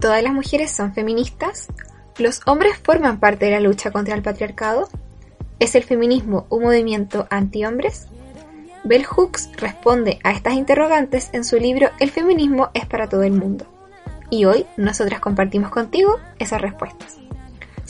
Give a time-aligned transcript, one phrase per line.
[0.00, 1.68] ¿Todas las mujeres son feministas?
[2.16, 4.88] ¿Los hombres forman parte de la lucha contra el patriarcado?
[5.58, 8.06] ¿Es el feminismo un movimiento anti-hombres?
[8.82, 13.32] Bell Hooks responde a estas interrogantes en su libro El feminismo es para todo el
[13.32, 13.66] mundo.
[14.30, 17.18] Y hoy nosotras compartimos contigo esas respuestas.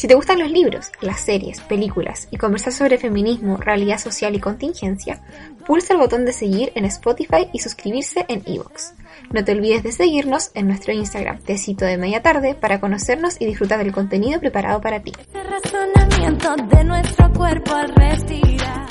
[0.00, 4.40] Si te gustan los libros, las series, películas y conversar sobre feminismo, realidad social y
[4.40, 5.22] contingencia,
[5.66, 8.94] pulsa el botón de seguir en Spotify y suscribirse en Evox.
[9.30, 13.44] No te olvides de seguirnos en nuestro Instagram, Tecito de Media Tarde, para conocernos y
[13.44, 15.12] disfrutar del contenido preparado para ti.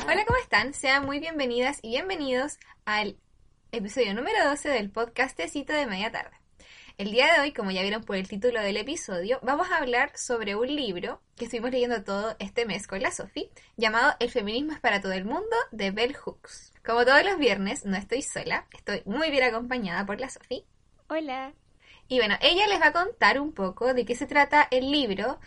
[0.05, 0.75] Hola, ¿cómo están?
[0.75, 3.17] Sean muy bienvenidas y bienvenidos al
[3.71, 6.38] episodio número 12 del podcast Tecito de Media Tarde.
[6.99, 10.11] El día de hoy, como ya vieron por el título del episodio, vamos a hablar
[10.17, 14.73] sobre un libro que estuvimos leyendo todo este mes con la Sofi, llamado El feminismo
[14.73, 16.73] es para todo el mundo, de Bell Hooks.
[16.85, 20.65] Como todos los viernes, no estoy sola, estoy muy bien acompañada por la Sofi.
[21.07, 21.53] Hola.
[22.09, 25.39] Y bueno, ella les va a contar un poco de qué se trata el libro,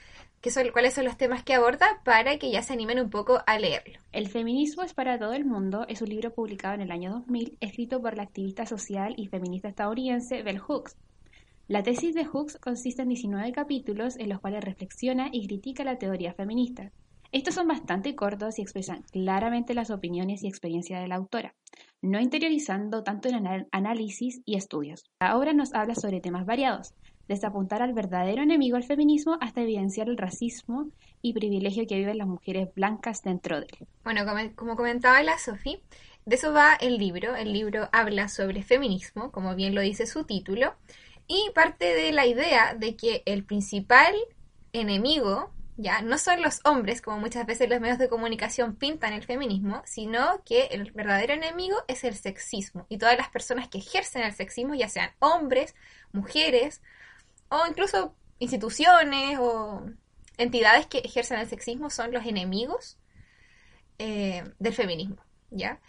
[0.46, 3.58] son, cuáles son los temas que aborda, para que ya se animen un poco a
[3.58, 3.98] leerlo.
[4.12, 7.58] El feminismo es para todo el mundo es un libro publicado en el año 2000,
[7.60, 10.96] escrito por la activista social y feminista estadounidense Bell Hooks
[11.72, 15.96] la tesis de Hooks consiste en 19 capítulos en los cuales reflexiona y critica la
[15.96, 16.92] teoría feminista.
[17.32, 21.54] Estos son bastante cortos y expresan claramente las opiniones y experiencia de la autora,
[22.02, 25.04] no interiorizando tanto en análisis y estudios.
[25.18, 26.92] La obra nos habla sobre temas variados,
[27.26, 30.90] desde apuntar al verdadero enemigo del feminismo hasta evidenciar el racismo
[31.22, 33.88] y privilegio que viven las mujeres blancas dentro de él.
[34.04, 35.80] Bueno, como comentaba la Sofi,
[36.26, 37.34] de eso va el libro.
[37.34, 40.74] El libro habla sobre feminismo, como bien lo dice su título,
[41.33, 44.14] y parte de la idea de que el principal
[44.75, 49.24] enemigo ya no son los hombres, como muchas veces los medios de comunicación pintan el
[49.24, 54.22] feminismo, sino que el verdadero enemigo es el sexismo y todas las personas que ejercen
[54.24, 55.74] el sexismo, ya sean hombres,
[56.12, 56.83] mujeres
[57.48, 59.86] o incluso instituciones o
[60.36, 62.98] entidades que ejercen el sexismo son los enemigos
[63.98, 65.80] eh, del feminismo, ¿ya?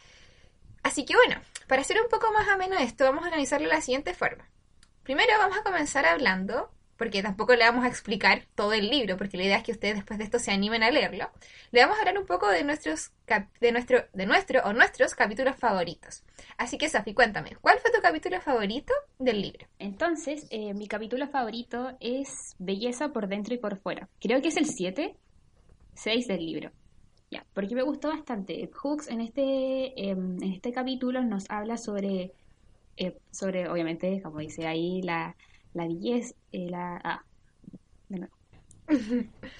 [0.83, 3.81] Así que bueno, para hacer un poco más ameno esto, vamos a organizarlo de la
[3.81, 4.52] siguiente forma.
[5.03, 9.35] Primero vamos a comenzar hablando, porque tampoco le vamos a explicar todo el libro, porque
[9.35, 11.29] la idea es que ustedes después de esto se animen a leerlo.
[11.71, 13.11] Le vamos a hablar un poco de nuestros
[13.59, 16.23] de nuestro de nuestro o nuestros capítulos favoritos.
[16.57, 19.67] Así que Safi, cuéntame, ¿cuál fue tu capítulo favorito del libro?
[19.77, 24.07] Entonces, eh, mi capítulo favorito es Belleza por dentro y por fuera.
[24.21, 25.17] Creo que es el 7,
[25.95, 26.71] 6 del libro.
[27.29, 28.69] Ya, porque me gustó bastante.
[28.71, 32.31] Hooks en este, em, en este capítulo nos habla sobre
[32.97, 35.35] eh, sobre, obviamente, como dice ahí, la,
[35.73, 37.01] la belleza, eh, la...
[37.03, 37.25] Ah,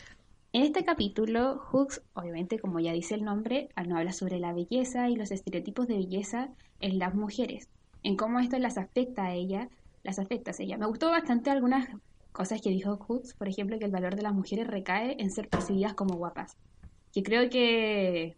[0.53, 4.53] En este capítulo, Hooks, obviamente, como ya dice el nombre, ah, no habla sobre la
[4.53, 7.69] belleza y los estereotipos de belleza en las mujeres,
[8.03, 9.69] en cómo esto las afecta a ella,
[10.03, 10.77] las afecta a ella.
[10.77, 11.87] Me gustó bastante algunas
[12.31, 15.49] cosas que dijo Hooks, por ejemplo, que el valor de las mujeres recae en ser
[15.49, 16.55] percibidas como guapas,
[17.11, 18.37] que creo que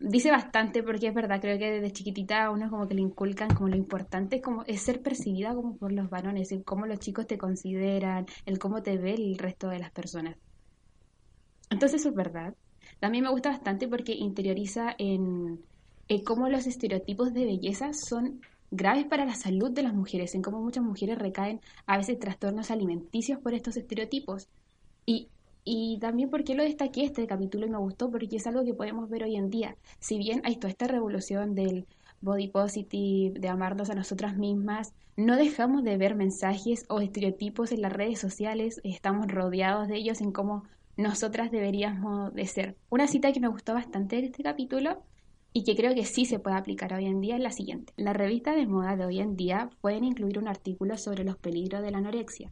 [0.00, 3.68] dice bastante porque es verdad, creo que desde chiquitita uno como que le inculcan como
[3.68, 7.38] lo importante como es ser percibida como por los varones, el cómo los chicos te
[7.38, 10.36] consideran, el cómo te ve el resto de las personas.
[11.70, 12.54] Entonces eso es verdad.
[13.00, 15.64] También me gusta bastante porque interioriza en,
[16.08, 20.42] en cómo los estereotipos de belleza son graves para la salud de las mujeres, en
[20.42, 24.48] cómo muchas mujeres recaen a veces trastornos alimenticios por estos estereotipos.
[25.06, 25.32] Y
[25.70, 29.10] y también porque lo destaqué este capítulo y me gustó porque es algo que podemos
[29.10, 29.76] ver hoy en día.
[29.98, 31.86] Si bien hay toda esta revolución del
[32.22, 37.82] body positive, de amarnos a nosotras mismas, no dejamos de ver mensajes o estereotipos en
[37.82, 40.62] las redes sociales, estamos rodeados de ellos en cómo
[40.96, 42.76] nosotras deberíamos de ser.
[42.88, 45.02] Una cita que me gustó bastante de este capítulo
[45.52, 47.92] y que creo que sí se puede aplicar hoy en día es la siguiente.
[47.98, 51.36] En la revista de moda de hoy en día pueden incluir un artículo sobre los
[51.36, 52.50] peligros de la anorexia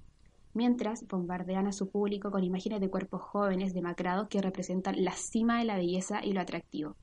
[0.56, 5.59] mientras bombardean a su público con imágenes de cuerpos jóvenes demacrados que representan la cima
[5.59, 6.97] de la belleza y lo atractivo.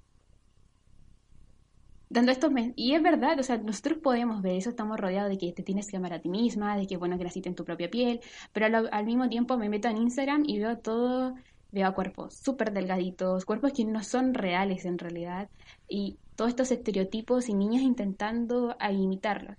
[2.10, 5.52] Dando estos y es verdad, o sea, nosotros podemos ver eso, estamos rodeados de que
[5.52, 7.90] te tienes que amar a ti misma, de que bueno que naciste en tu propia
[7.90, 8.22] piel,
[8.52, 11.34] pero al, mismo tiempo me meto en Instagram y veo todo,
[11.72, 15.50] veo cuerpos súper delgaditos, cuerpos que no son reales en realidad,
[15.88, 19.58] y todos estos estereotipos y niños intentando imitarlos.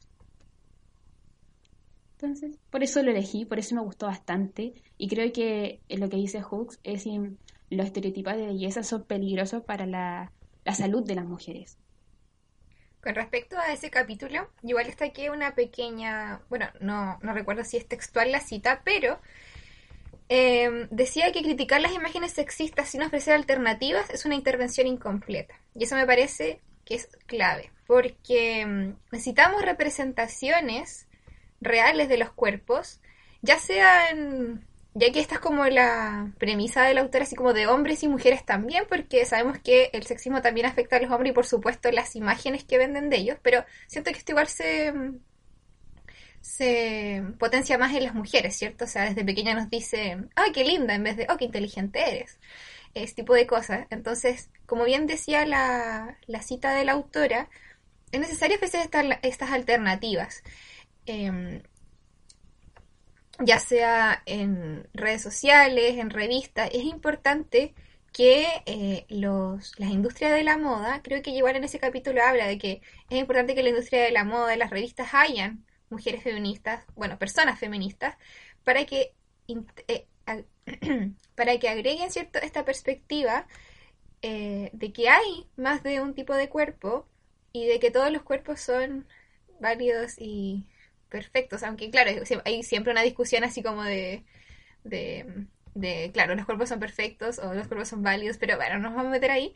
[2.25, 4.73] Entonces, por eso lo elegí, por eso me gustó bastante.
[4.97, 7.33] Y creo que lo que dice Hooks es que
[7.69, 10.33] los estereotipos de belleza son peligrosos para la,
[10.73, 11.77] salud de las mujeres.
[13.03, 17.87] Con respecto a ese capítulo, igual destaqué una pequeña, bueno, no, no recuerdo si es
[17.87, 19.21] textual la cita, pero
[20.31, 25.55] em, decía que criticar las imágenes sexistas sin ofrecer alternativas es una intervención incompleta.
[25.75, 31.07] Y eso me parece que es clave, porque em, necesitamos representaciones
[31.65, 33.01] reales de los cuerpos
[33.45, 37.67] ya sea en, ya que esta es como la premisa del autor, así como de
[37.67, 41.35] hombres y mujeres también, porque sabemos que el sexismo también afecta a los hombres y
[41.35, 44.95] por supuesto las imágenes que venden de ellos, pero siento que esto igual se,
[46.41, 48.85] se potencia más en las mujeres, ¿cierto?
[48.85, 50.95] O sea, desde pequeña nos dicen, ¡ay, qué linda!
[50.95, 52.39] en vez de, ¡oh, qué inteligente eres!
[52.95, 53.87] Ese tipo de cosas.
[53.91, 57.51] Entonces, como bien decía la, la cita de la autora,
[58.13, 60.43] es necesario ofrecer estas, estas alternativas.
[61.07, 61.63] Em,
[63.41, 67.75] ya sea en redes sociales, en revistas, es importante
[68.13, 72.47] que eh, los, las industrias de la moda, creo que igual en ese capítulo habla
[72.47, 72.81] de que
[73.11, 77.59] es importante que la industria de la moda, las revistas hayan mujeres feministas, bueno, personas
[77.59, 78.17] feministas,
[78.63, 79.15] para que,
[79.89, 80.07] eh,
[81.35, 83.47] para que agreguen cierto, esta perspectiva
[84.23, 87.07] eh, de que hay más de un tipo de cuerpo
[87.53, 89.07] y de que todos los cuerpos son
[89.61, 90.67] válidos y
[91.09, 92.11] perfectos, aunque claro,
[92.45, 94.25] hay siempre una discusión así como de,
[94.85, 98.95] de, claro, los cuerpos son perfectos o los cuerpos son válidos, pero bueno, no nos
[98.95, 99.55] vamos a meter ahí.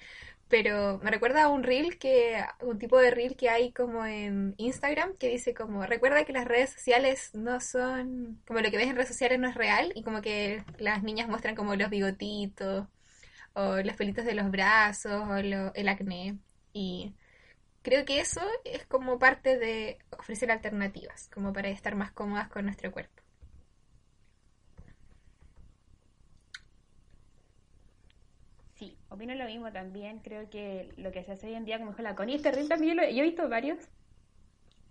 [0.49, 5.15] Pero me recuerda un reel que, un tipo de reel que hay como en Instagram
[5.19, 8.97] que dice como, recuerda que las redes sociales no son, como lo que ves en
[8.97, 12.87] redes sociales no es real y como que las niñas muestran como los bigotitos
[13.55, 16.39] o los pelitos de los brazos o el acné
[16.73, 17.13] y
[17.89, 22.67] creo que eso es como parte de ofrecer alternativas, como para estar más cómodas con
[22.67, 23.23] nuestro cuerpo.
[28.75, 30.19] Sí, opino lo mismo también.
[30.21, 32.69] Creo que lo que se hace hoy en día, como dijo la Connie, es terrible
[32.69, 32.97] también.
[32.97, 33.79] Yo, he visto varios,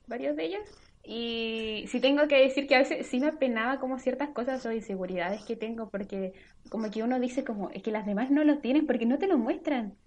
[0.07, 0.61] varios de ellos.
[1.03, 4.71] Y sí tengo que decir que a veces sí me apenaba como ciertas cosas o
[4.71, 6.33] inseguridades que tengo, porque
[6.69, 9.27] como que uno dice como, es que las demás no lo tienen porque no te
[9.27, 9.97] lo muestran.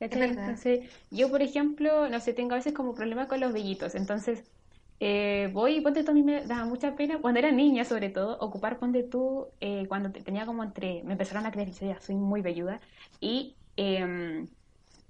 [0.00, 3.94] Entonces, yo, por ejemplo, no sé, tengo a veces como problema con los vellitos.
[3.94, 4.46] Entonces,
[5.00, 8.38] eh, voy ponte tú, a mí me daba mucha pena, cuando era niña sobre todo,
[8.40, 12.16] ocupar ponte tú, eh, cuando tenía como entre, me empezaron a creer, yo ya soy
[12.16, 12.80] muy velluda,
[13.20, 14.48] y em,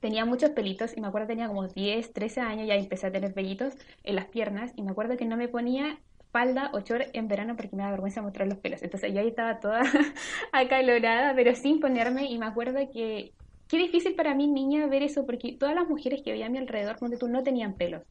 [0.01, 3.13] tenía muchos pelitos, y me acuerdo que tenía como 10, 13 años, ya empecé a
[3.13, 6.03] tener vellitos en las piernas, y me acuerdo que no me ponía
[6.33, 8.83] falda o short en verano porque me da vergüenza mostrar los pelos.
[8.83, 9.81] Entonces yo ahí estaba toda
[10.53, 13.35] acalorada, pero sin ponerme, y me acuerdo que
[13.69, 16.59] qué difícil para mí, niña, ver eso, porque todas las mujeres que veía a mi
[16.59, 18.03] alrededor, donde tú no tenían pelos.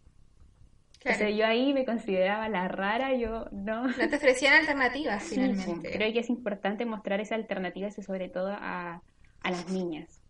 [1.05, 3.87] O sea, yo ahí me consideraba la rara, yo no.
[3.87, 5.91] No te ofrecían alternativas, finalmente.
[5.91, 9.01] creo que es importante mostrar esa alternativa, sobre todo a,
[9.41, 10.21] a las niñas.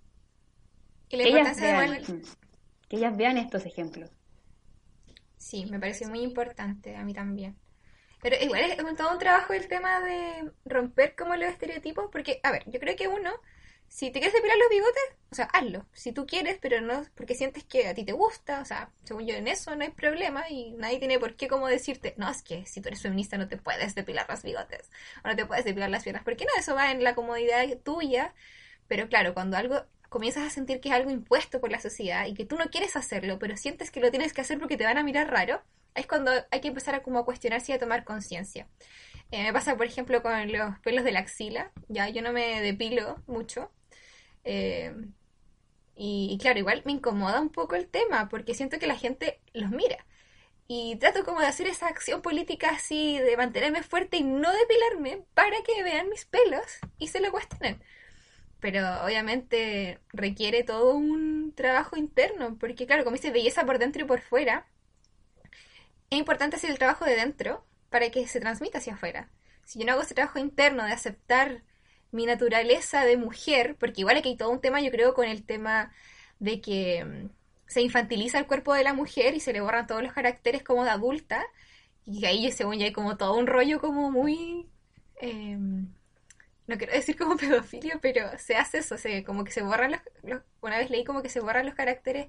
[1.09, 2.21] Y la que, ellas vean, mm,
[2.89, 4.11] que ellas vean estos ejemplos.
[5.37, 7.55] Sí, me parece muy importante, a mí también.
[8.21, 12.51] Pero igual es todo un trabajo el tema de romper como los estereotipos, porque, a
[12.51, 13.31] ver, yo creo que uno
[13.87, 15.85] si te quieres depilar los bigotes, o sea, hazlo.
[15.93, 19.25] Si tú quieres, pero no porque sientes que a ti te gusta, o sea, según
[19.25, 22.43] yo en eso no hay problema y nadie tiene por qué como decirte, no, es
[22.43, 24.89] que si tú eres feminista no te puedes depilar los bigotes
[25.23, 28.33] o no te puedes depilar las piernas, porque no, eso va en la comodidad tuya,
[28.87, 32.33] pero claro, cuando algo comienzas a sentir que es algo impuesto por la sociedad y
[32.33, 34.97] que tú no quieres hacerlo, pero sientes que lo tienes que hacer porque te van
[34.97, 35.61] a mirar raro,
[35.95, 38.67] es cuando hay que empezar a como cuestionarse y a tomar conciencia.
[39.31, 41.71] Eh, me pasa, por ejemplo, con los pelos de la axila.
[41.89, 43.71] Ya, yo no me depilo mucho.
[44.49, 44.93] Eh,
[45.95, 49.69] y, claro, igual me incomoda un poco el tema porque siento que la gente los
[49.71, 50.05] mira.
[50.67, 55.25] Y trato como de hacer esa acción política así, de mantenerme fuerte y no depilarme
[55.33, 56.65] para que vean mis pelos
[56.97, 57.81] y se lo cuestionen.
[58.59, 64.07] Pero obviamente requiere todo un trabajo interno, porque claro, como dice belleza por dentro y
[64.07, 64.67] por fuera,
[66.09, 69.29] es importante hacer el trabajo de dentro para que se transmita hacia afuera.
[69.65, 71.63] Si yo no hago ese trabajo interno de aceptar
[72.11, 75.43] mi naturaleza de mujer, porque igual aquí hay todo un tema, yo creo, con el
[75.43, 75.91] tema
[76.39, 77.29] de que mm,
[77.67, 80.83] se infantiliza el cuerpo de la mujer y se le borran todos los caracteres como
[80.83, 81.45] de adulta,
[82.05, 84.67] y ahí según ya hay como todo un rollo como muy...
[85.19, 85.87] Em,
[86.67, 89.91] no quiero decir como pedofilia, pero se hace eso, se, como que se borran
[90.23, 92.27] los, Una vez leí como que se borran los caracteres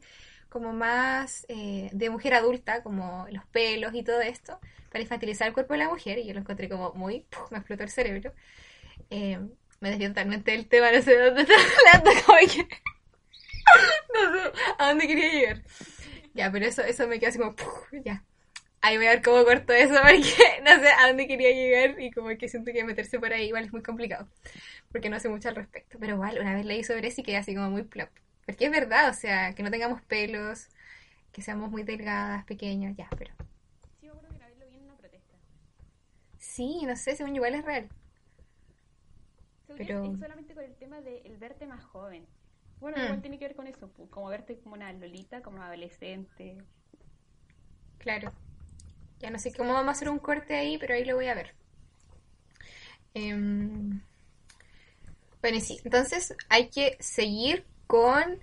[0.48, 4.58] como más eh, de mujer adulta, como los pelos y todo esto,
[4.90, 7.26] para infantilizar el cuerpo de la mujer, y yo lo encontré como muy...
[7.50, 8.32] me explotó el cerebro.
[9.10, 9.38] Eh,
[9.80, 12.68] me desvío totalmente del tema, no sé dónde está hablando, como que...
[14.14, 15.62] no sé a dónde quería llegar.
[16.34, 17.54] Ya, pero eso, eso me queda así como...
[18.04, 18.24] ya.
[18.80, 22.12] Ahí voy a ver cómo corto eso porque no sé a dónde quería llegar y
[22.12, 24.28] como que siento que meterse por ahí igual es muy complicado.
[24.92, 25.98] Porque no sé mucho al respecto.
[25.98, 28.08] Pero igual, una vez leí sobre eso y quedé así como muy plop.
[28.46, 30.68] Porque es verdad, o sea, que no tengamos pelos,
[31.32, 33.32] que seamos muy delgadas, pequeños, ya, pero...
[34.00, 35.34] Sí, yo creo que una vez lo vi en una protesta.
[36.38, 37.88] Sí, no sé, según igual es real
[39.76, 40.04] pero...
[40.04, 42.26] Es solamente con el tema de el verte más joven.
[42.80, 43.04] Bueno, mm.
[43.04, 46.58] igual tiene que ver con eso, como verte como una lolita, como adolescente.
[47.98, 48.32] Claro.
[49.18, 51.34] Ya no sé cómo vamos a hacer un corte ahí, pero ahí lo voy a
[51.34, 51.54] ver.
[53.14, 54.00] Em,
[55.42, 58.40] bueno, sí, entonces hay que seguir con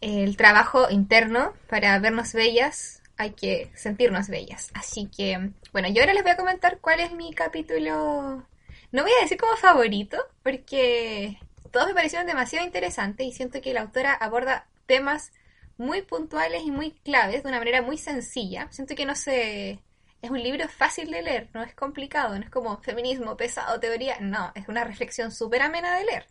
[0.00, 4.70] el trabajo interno para vernos bellas, hay que sentirnos bellas.
[4.74, 8.46] Así que, bueno, yo ahora les voy a comentar cuál es mi capítulo,
[8.92, 11.38] no voy a decir como favorito, porque
[11.70, 15.32] todos me parecieron demasiado interesantes y siento que la autora aborda temas
[15.78, 18.68] muy puntuales y muy claves de una manera muy sencilla.
[18.70, 19.80] Siento que no se...
[20.20, 24.18] Es un libro fácil de leer, no es complicado, no es como feminismo, pesado, teoría,
[24.20, 26.26] no, es una reflexión súper amena de leer.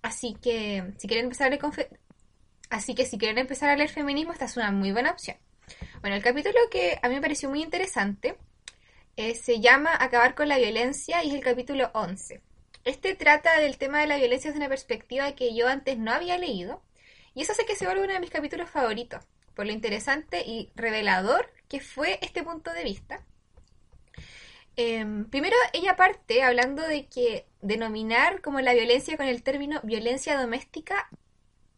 [0.00, 1.90] Así que si quieren empezar a leer
[2.70, 5.36] Así que si quieren empezar a leer feminismo, esta es una muy buena opción.
[6.00, 8.36] Bueno, el capítulo que a mí me pareció muy interesante
[9.16, 12.40] eh, se llama Acabar con la violencia y es el capítulo 11.
[12.84, 16.38] Este trata del tema de la violencia desde una perspectiva que yo antes no había
[16.38, 16.82] leído
[17.34, 20.70] y eso hace que se vuelva uno de mis capítulos favoritos por lo interesante y
[20.74, 23.24] revelador que fue este punto de vista.
[24.76, 30.40] Em, primero, ella parte hablando de que denominar como la violencia con el término violencia
[30.40, 31.08] doméstica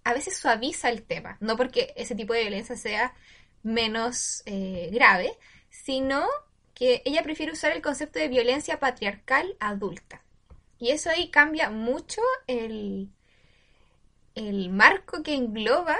[0.05, 3.15] a veces suaviza el tema, no porque ese tipo de violencia sea
[3.63, 5.37] menos eh, grave,
[5.71, 6.27] sino
[6.75, 10.23] que ella prefiere usar el concepto de violencia patriarcal adulta.
[10.79, 13.11] Y eso ahí cambia mucho el,
[14.35, 15.97] el marco que engloba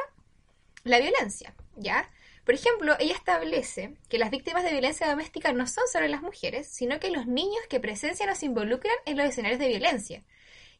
[0.83, 2.11] la violencia, ¿ya?
[2.45, 6.67] Por ejemplo, ella establece que las víctimas de violencia doméstica no son solo las mujeres,
[6.69, 10.23] sino que los niños que presencian o se involucran en los escenarios de violencia.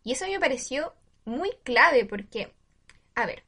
[0.03, 0.93] Y eso a mí me pareció
[1.25, 2.53] muy clave porque
[3.15, 3.45] a ver,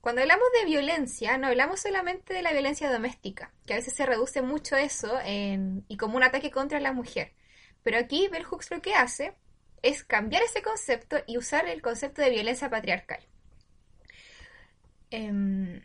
[0.00, 4.06] cuando hablamos de violencia, no hablamos solamente de la violencia doméstica, que a veces se
[4.06, 7.34] reduce mucho eso y como un ataque contra la mujer.
[7.82, 9.34] Pero aquí Bell Hooks lo que hace
[9.82, 13.20] es cambiar ese concepto y usar el concepto de violencia patriarcal.
[15.10, 15.82] Em,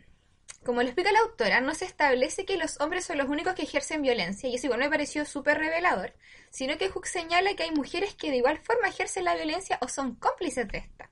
[0.64, 3.62] como lo explica la autora, no se establece que los hombres son los únicos que
[3.62, 6.14] ejercen violencia, y eso igual me pareció súper revelador,
[6.50, 9.88] sino que Hooks señala que hay mujeres que de igual forma ejercen la violencia o
[9.88, 11.10] son cómplices de esta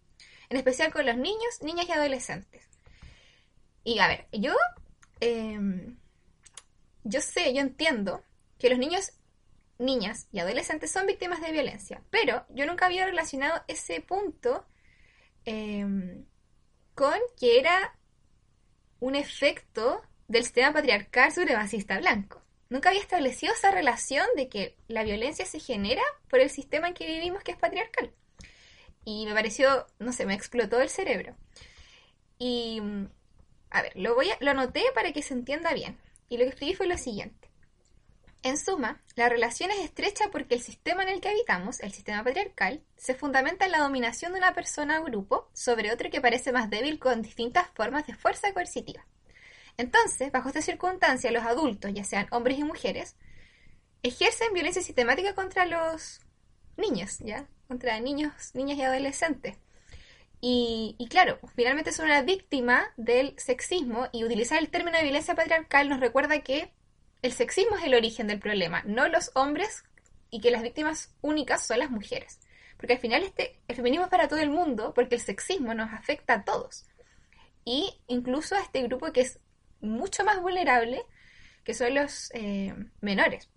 [0.48, 2.68] en especial con los niños, niñas y adolescentes.
[3.84, 4.54] Y a ver, yo,
[5.20, 5.98] em,
[7.04, 8.24] yo sé, yo entiendo
[8.58, 9.12] que los niños,
[9.78, 14.66] niñas y adolescentes son víctimas de violencia, pero yo nunca había relacionado ese punto
[15.44, 16.24] em,
[16.94, 17.98] con que era
[19.00, 22.42] un efecto del sistema patriarcal supremacista blanco.
[22.70, 26.94] Nunca había establecido esa relación de que la violencia se genera por el sistema en
[26.94, 28.12] que vivimos que es patriarcal.
[29.04, 31.36] Y me pareció, no sé, me explotó el cerebro.
[32.38, 32.80] Y,
[33.74, 35.98] a ver, lo, voy a, lo anoté para que se entienda bien.
[36.28, 37.50] Y lo que escribí fue lo siguiente.
[38.44, 42.22] En suma, la relación es estrecha porque el sistema en el que habitamos, el sistema
[42.22, 46.52] patriarcal, se fundamenta en la dominación de una persona o grupo sobre otro que parece
[46.52, 49.04] más débil con distintas formas de fuerza coercitiva.
[49.76, 53.16] Entonces, bajo esta circunstancia, los adultos, ya sean hombres y mujeres,
[54.04, 56.20] ejercen violencia sistemática contra los
[56.76, 57.48] niños, ¿ya?
[57.66, 59.56] contra niños, niñas y adolescentes.
[60.46, 65.88] Y, claro, finalmente son una víctima del sexismo y utilizar el término de violencia patriarcal
[65.88, 66.70] nos recuerda que
[67.22, 69.84] el sexismo es el origen del problema, no los hombres
[70.28, 72.40] y que las víctimas únicas son las mujeres.
[72.76, 75.90] Porque al final este, el feminismo es para todo el mundo porque el sexismo nos
[75.94, 76.84] afecta a todos.
[77.64, 79.40] Y incluso a este grupo que es
[79.80, 81.06] mucho más vulnerable,
[81.64, 83.48] que son los eh, menores.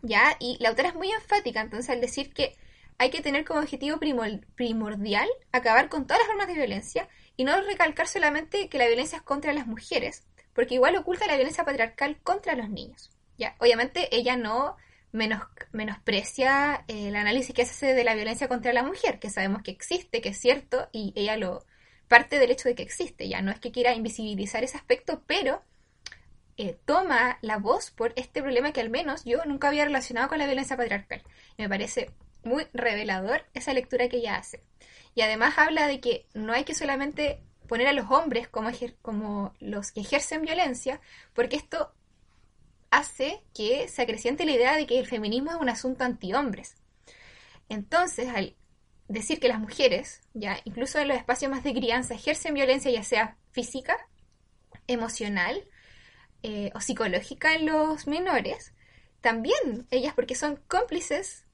[0.00, 0.38] ¿Ya?
[0.40, 2.56] Y la autora es muy enfática entonces al decir que
[2.98, 3.98] hay que tener como objetivo
[4.56, 9.18] primordial acabar con todas las formas de violencia y no recalcar solamente que la violencia
[9.18, 13.10] es contra las mujeres, porque igual oculta la violencia patriarcal contra los niños.
[13.38, 14.76] Ya, obviamente ella no
[15.12, 19.62] menos, menosprecia eh, el análisis que hace de la violencia contra la mujer, que sabemos
[19.62, 21.64] que existe, que es cierto, y ella lo
[22.08, 25.62] parte del hecho de que existe, ya no es que quiera invisibilizar ese aspecto, pero
[26.56, 30.38] eh, toma la voz por este problema que al menos yo nunca había relacionado con
[30.38, 31.22] la violencia patriarcal.
[31.56, 32.10] Y me parece
[32.44, 34.62] muy revelador esa lectura que ella hace.
[35.14, 38.70] Y además habla de que no hay que solamente poner a los hombres como,
[39.02, 41.00] como los que ejercen violencia,
[41.34, 41.92] porque esto
[42.90, 46.76] hace que se acreciente la idea de que el feminismo es un asunto anti-hombres.
[47.68, 48.56] Entonces, al
[49.08, 53.02] decir que las mujeres, ya incluso en los espacios más de crianza, ejercen violencia ya
[53.02, 53.96] sea física,
[54.86, 55.68] emocional
[56.42, 58.72] eh, o psicológica en los menores,
[59.20, 61.44] también ellas, porque son cómplices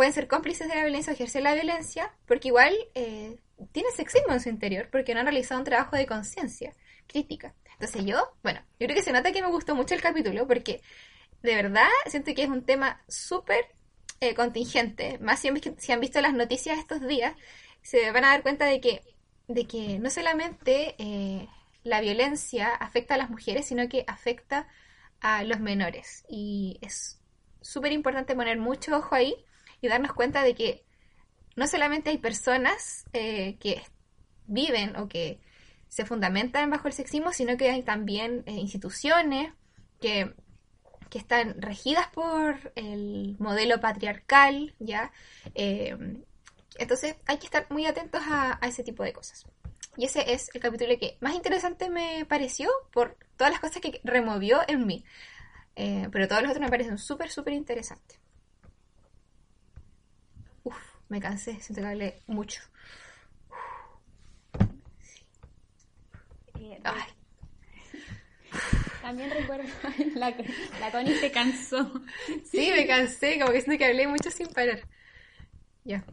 [0.00, 3.36] pueden ser cómplices de la violencia o ejercer la violencia, porque igual eh,
[3.70, 6.72] tienen sexismo en su interior, porque no han realizado un trabajo de conciencia
[7.06, 7.54] crítica.
[7.74, 10.80] Entonces yo, bueno, yo creo que se nota que me gustó mucho el capítulo, porque
[11.42, 13.66] de verdad siento que es un tema súper
[14.20, 15.18] eh, contingente.
[15.18, 17.34] Más si han, si han, visto las noticias estos días,
[17.82, 19.02] se van a dar cuenta de que,
[19.48, 21.46] de que no solamente eh,
[21.84, 24.66] la violencia afecta a las mujeres, sino que afecta
[25.20, 26.24] a los menores.
[26.26, 27.20] Y es
[27.60, 29.44] súper importante poner mucho ojo ahí
[29.80, 30.84] y darnos cuenta de que
[31.56, 33.82] no solamente hay personas eh, que
[34.46, 35.40] viven o que
[35.88, 39.52] se fundamentan bajo el sexismo, sino que hay también eh, instituciones
[40.00, 40.34] que,
[41.10, 45.12] que, están regidas por el modelo patriarcal, ¿ya?
[45.54, 45.96] Eh,
[46.78, 49.44] entonces hay que estar muy atentos a, ese tipo de cosas.
[49.96, 54.00] Y ese es el capítulo que más interesante me pareció por todas las cosas que
[54.04, 55.04] removió en mí.
[55.76, 58.18] Eh, pero todos los otros me parecen súper, súper interesantes.
[61.10, 62.62] Me cansé, siento que hablé mucho.
[69.02, 69.64] También recuerdo,
[70.14, 70.32] la,
[70.80, 71.92] la Connie se cansó.
[72.48, 74.80] Sí, me cansé, como que siento que hablé mucho sin parar.
[75.84, 76.04] Ya.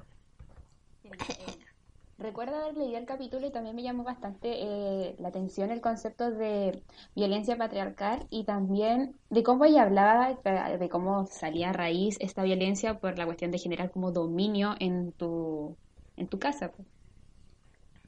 [2.20, 6.32] Recuerdo haber leído el capítulo y también me llamó bastante eh, la atención el concepto
[6.32, 6.82] de
[7.16, 13.00] violencia patriarcal y también de cómo ella hablaba de cómo salía a raíz esta violencia
[13.00, 15.78] por la cuestión de generar como dominio en tu,
[16.16, 16.72] en tu casa.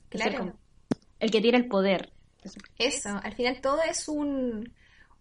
[0.09, 0.53] Claro.
[1.19, 2.11] El, que tiene el poder.
[2.79, 4.73] Eso, al final todo es un,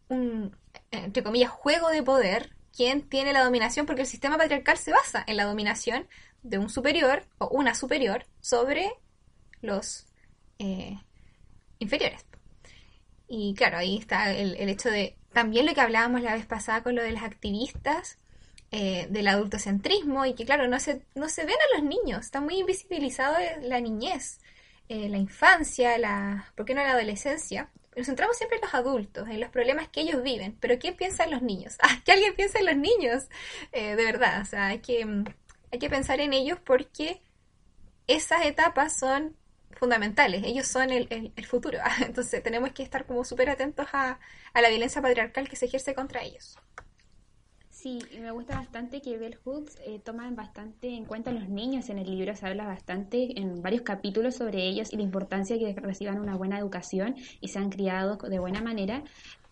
[0.08, 0.56] un,
[0.90, 2.54] entre comillas, juego de poder.
[2.74, 3.84] ¿Quién tiene la dominación?
[3.84, 6.06] Porque el sistema patriarcal se basa en la dominación
[6.48, 8.90] de un superior o una superior sobre
[9.60, 10.06] los
[10.58, 10.98] eh,
[11.78, 12.24] inferiores.
[13.28, 16.94] Y claro, ahí está el, hecho de también lo que hablábamos la vez pasada con
[16.94, 18.18] lo de las activistas,
[18.70, 22.40] eh, del adultocentrismo y que claro, no se, no se ven a los niños, está
[22.40, 24.40] muy invisibilizado la niñez,
[24.88, 27.70] eh, la infancia, la, ¿por qué no la adolescencia?
[27.96, 31.30] Nos centramos siempre en los adultos, en los problemas que ellos viven, pero ¿qué piensan
[31.30, 31.76] los niños?
[31.82, 33.28] Ah, que alguien piense en los niños,
[33.72, 35.24] de verdad, o sea, hay que mm,
[35.70, 37.20] hay que pensar en ellos porque
[38.06, 39.36] esas etapas son
[39.72, 44.18] fundamentales, ellos son el, futuro, entonces tenemos que estar como súper atentos a,
[44.54, 46.56] la violencia patriarcal que se ejerce contra ellos.
[47.70, 51.88] Sí, me gusta bastante que Bell Hooks eh, toma bastante en cuenta a los niños.
[51.90, 55.72] En el libro, se habla bastante en varios capítulos sobre ellos y la importancia de
[55.72, 59.04] que reciban una buena educación y sean criados de buena manera,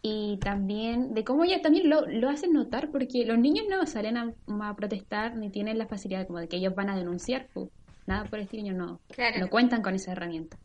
[0.09, 4.17] y también de cómo ella también lo, lo hacen notar, porque los niños no salen
[4.17, 7.71] a, protestar ni tienen la facilidad como de que ellos van a denunciar, pues,
[8.07, 9.01] nada por el estilo, no,
[9.41, 10.59] no cuentan con esa herramienta.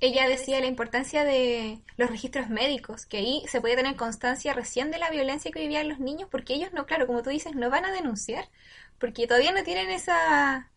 [0.00, 4.90] Ella decía la importancia de los registros médicos, que ahí se puede tener constancia recién
[4.90, 7.70] de la violencia que vivían los niños, porque ellos no, claro, como tú dices, no
[7.70, 8.50] van a denunciar,
[8.98, 10.70] porque todavía no tienen esa,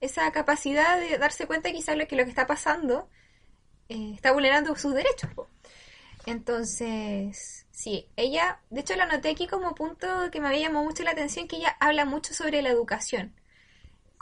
[0.00, 3.10] esa capacidad de darse cuenta quizás lo que lo que está pasando
[3.90, 5.30] eh, está vulnerando sus derechos.
[6.26, 11.02] Entonces, sí, ella, de hecho lo anoté aquí como punto que me había llamado mucho
[11.02, 13.34] la atención, que ella habla mucho sobre la educación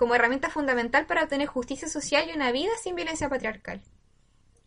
[0.00, 3.82] como herramienta fundamental para obtener justicia social y una vida sin violencia patriarcal.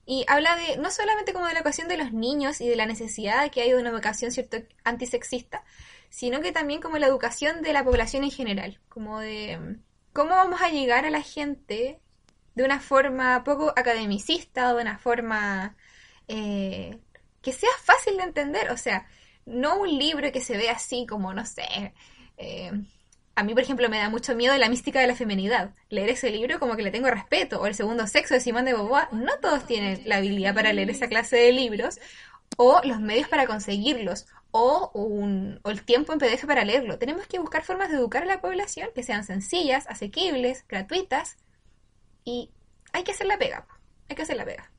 [0.06, 2.86] Y habla de, no solamente como de la educación de los niños y de la
[2.86, 5.64] necesidad que hay de una educación cierto antisexista,
[6.12, 9.80] sino que también como la educación de la población en general, como de
[10.14, 12.00] cómo vamos a llegar a la gente
[12.54, 15.76] de una forma poco academicista de una forma
[16.28, 17.00] eh,
[17.44, 19.06] que sea fácil de entender, o sea,
[19.46, 21.94] no un libro que se vea así como, no sé,
[22.38, 22.72] eh,
[23.36, 25.74] a mí, por ejemplo, me da mucho miedo la mística de la femenidad.
[25.90, 27.60] Leer ese libro como que le tengo respeto.
[27.60, 29.12] O El segundo sexo de Simón de Beauvoir.
[29.12, 32.00] No todos tienen la habilidad para leer esa clase de libros.
[32.58, 34.28] O los medios para conseguirlos.
[34.52, 37.00] O, un, o el tiempo en PDF para leerlo.
[37.00, 41.38] Tenemos que buscar formas de educar a la población que sean sencillas, asequibles, gratuitas.
[42.24, 42.52] Y
[42.92, 43.66] hay que hacer la pega.
[44.10, 44.73] Hay que hacer la pega.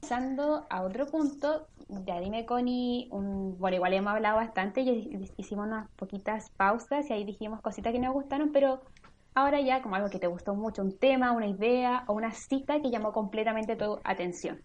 [0.00, 1.68] Pasando a otro punto,
[2.06, 7.12] ya dime Connie, un, bueno, igual hemos hablado bastante, y hicimos unas poquitas pausas y
[7.12, 8.82] ahí dijimos cositas que nos gustaron, pero
[9.34, 12.80] ahora ya como algo que te gustó mucho, un tema, una idea o una cita
[12.80, 14.62] que llamó completamente tu atención.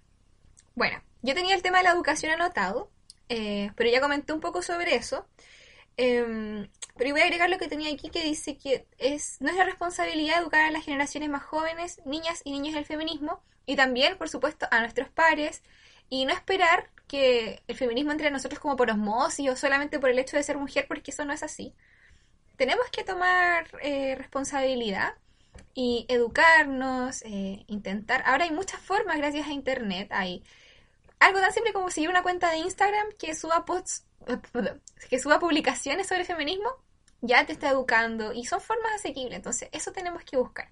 [0.75, 2.89] Bueno, yo tenía el tema de la educación anotado,
[3.29, 5.25] eh, pero ya comenté un poco sobre eso.
[5.97, 6.67] Em,
[6.97, 9.63] pero voy a agregar lo que tenía aquí que dice que es, no es la
[9.63, 14.29] responsabilidad educar a las generaciones más jóvenes, niñas y niños del feminismo, y también, por
[14.29, 15.63] supuesto, a nuestros pares,
[16.09, 20.09] y no esperar que el feminismo entre a nosotros como por osmosis o solamente por
[20.09, 21.73] el hecho de ser mujer, porque eso no es así.
[22.57, 25.15] Tenemos que tomar eh, responsabilidad
[25.73, 28.23] y educarnos, eh, intentar.
[28.25, 30.09] Ahora hay muchas formas gracias a Internet.
[30.11, 30.43] Hay
[31.19, 34.05] algo tan simple como seguir una cuenta de Instagram que suba posts,
[35.09, 36.69] que suba publicaciones sobre feminismo,
[37.21, 39.35] ya te está educando y son formas asequibles.
[39.35, 40.71] Entonces, eso tenemos que buscar.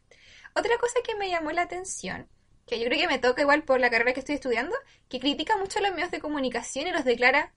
[0.55, 2.27] Otra cosa que me llamó la atención
[2.65, 4.75] que yo creo que me toca igual por la carrera que estoy estudiando,
[5.09, 7.53] que critica mucho a los medios de comunicación y los declara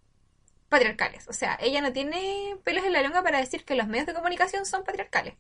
[0.68, 1.28] patriarcales.
[1.28, 4.14] O sea, ella no tiene pelos en la lengua para decir que los medios de
[4.14, 5.34] comunicación son patriarcales.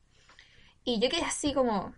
[0.84, 1.94] Y yo quedé así como...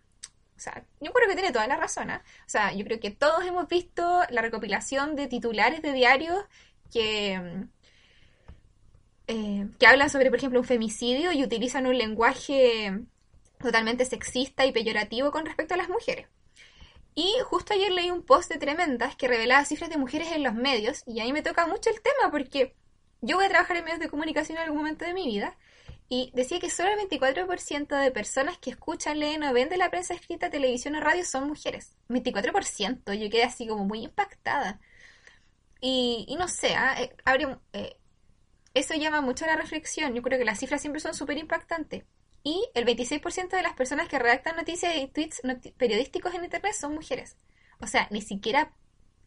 [0.56, 2.10] O sea, yo creo que tiene toda la razón.
[2.10, 2.20] ¿eh?
[2.46, 6.44] O sea, yo creo que todos hemos visto la recopilación de titulares de diarios
[6.92, 7.66] que...
[9.30, 12.98] Eh, que hablan sobre, por ejemplo, un femicidio y utilizan un lenguaje
[13.58, 16.28] totalmente sexista y peyorativo con respecto a las mujeres.
[17.14, 20.54] Y justo ayer leí un post de Tremendas que revelaba cifras de mujeres en los
[20.54, 22.74] medios y a me toca mucho el tema porque
[23.20, 25.56] yo voy a trabajar en medios de comunicación en algún momento de mi vida
[26.08, 29.90] y decía que solo el 24% de personas que escuchan, leen o ven de la
[29.90, 31.96] prensa escrita, televisión o radio son mujeres.
[32.08, 34.80] 24%, yo quedé así como muy impactada.
[35.80, 36.96] Y, no sé, ¿ah?
[37.00, 37.14] eh,
[37.74, 37.96] eh,
[38.74, 40.14] eso llama mucho a la reflexión.
[40.14, 42.04] Yo creo que las cifras siempre son súper impactantes.
[42.48, 45.42] Y el 26% de las personas que redactan noticias y tweets
[45.76, 47.36] periodísticos en Internet son mujeres.
[47.78, 48.72] O sea, ni siquiera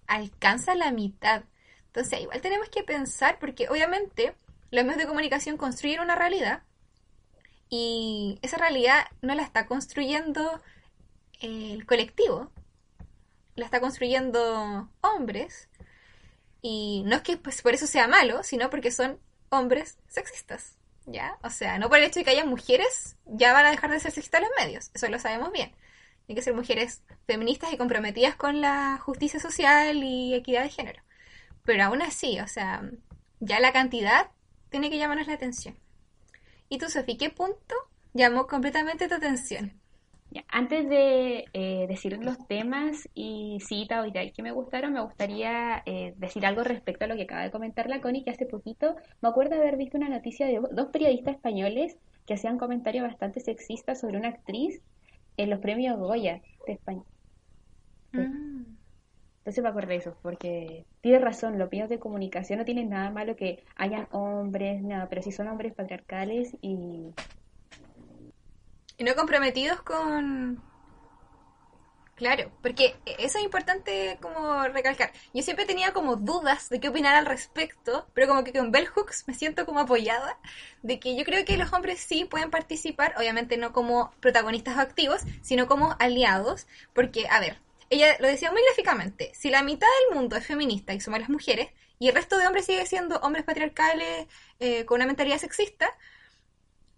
[0.07, 1.43] alcanza la mitad.
[1.85, 4.35] Entonces, igual tenemos que pensar, porque obviamente
[4.71, 6.63] los medios de comunicación construyen una realidad,
[7.69, 10.59] y esa realidad no la está construyendo
[11.41, 12.51] el colectivo,
[13.55, 15.69] la está construyendo hombres.
[16.63, 20.80] Y no es que pues, por eso sea malo, sino porque son hombres sexistas.
[21.05, 21.37] ¿Ya?
[21.43, 23.99] O sea, no por el hecho de que haya mujeres, ya van a dejar de
[23.99, 24.91] ser sexistas los medios.
[24.93, 25.71] Eso lo sabemos bien.
[26.25, 31.01] Tienen que ser mujeres feministas y comprometidas con la justicia social y equidad de género.
[31.63, 32.83] Pero aún así, o sea,
[33.39, 34.29] ya la cantidad
[34.69, 35.77] tiene que llamarnos la atención.
[36.69, 37.75] ¿Y tú, Sofi, qué punto
[38.13, 39.80] llamó completamente tu atención?
[40.47, 46.13] Antes de eh, decir los temas y citas o que me gustaron, me gustaría eh,
[46.17, 49.29] decir algo respecto a lo que acaba de comentar la Connie, que hace poquito me
[49.29, 53.99] acuerdo de haber visto una noticia de dos periodistas españoles que hacían comentarios bastante sexistas
[53.99, 54.81] sobre una actriz
[55.37, 57.03] en los premios Goya de España.
[58.13, 58.63] Mm.
[59.39, 63.09] Entonces me acordé de eso, porque tiene razón, los medios de comunicación no tienen nada
[63.09, 67.13] malo que hayan hombres, nada, pero si son hombres patriarcales y...
[69.01, 70.61] Y no comprometidos con...
[72.13, 75.11] Claro, porque eso es importante como recalcar.
[75.33, 78.85] Yo siempre tenía como dudas de qué opinar al respecto, pero como que con Bell
[78.85, 80.37] Hooks me siento como apoyada
[80.83, 85.21] de que yo creo que los hombres sí pueden participar, obviamente no como protagonistas activos,
[85.41, 87.57] sino como aliados, porque, a ver,
[87.89, 91.29] ella lo decía muy gráficamente, si la mitad del mundo es feminista y somos las
[91.29, 94.27] mujeres, y el resto de hombres sigue siendo hombres patriarcales
[94.59, 95.89] eh, con una mentalidad sexista,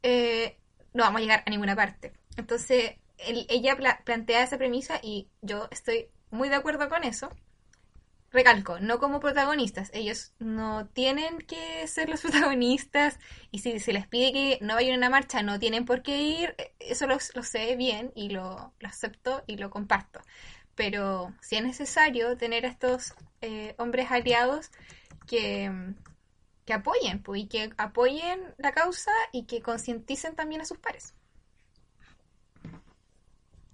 [0.02, 0.58] eh,
[0.93, 2.13] no vamos a llegar a ninguna parte.
[2.38, 7.29] Entonces, ella plantea esa premisa y yo estoy muy de acuerdo con eso.
[8.32, 13.19] Recalco, no como protagonistas, ellos no tienen que ser los protagonistas
[13.51, 16.19] y si se les pide que no vayan a una marcha, no tienen por qué
[16.21, 20.19] ir, eh, eso lo, sé bien y lo, lo acepto y lo comparto
[20.75, 24.71] pero si es necesario tener a estos eh, hombres aliados
[25.27, 25.71] que,
[26.65, 31.13] que apoyen, pues, y que apoyen la causa y que concienticen también a sus pares.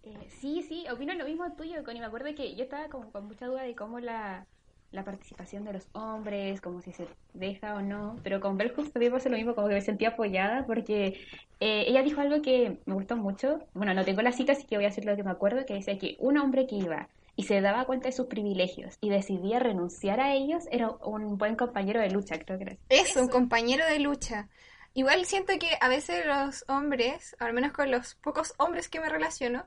[0.04, 1.99] Eh, sí, sí, opino lo mismo tuyo, Connie.
[1.99, 4.47] Me acuerdo que yo estaba con mucha duda de cómo la,
[4.91, 8.91] la participación de los hombres, como si se deja o no, pero con Bell Hooks
[8.91, 11.19] también pasó lo mismo, como que me sentía apoyada porque
[11.60, 14.78] eh, ella dijo algo que me gustó mucho, bueno, no tengo la cita, así que
[14.78, 17.08] voy a decir lo que me acuerdo, que decía que un hombre que iba
[17.39, 21.56] y se daba cuenta de sus privilegios y decidía renunciar a ellos era un buen
[21.56, 24.49] compañero de lucha, creo que Es un compañero de lucha.
[24.93, 29.08] Igual siento que a veces los hombres, al menos con los pocos hombres que me
[29.08, 29.65] relaciono,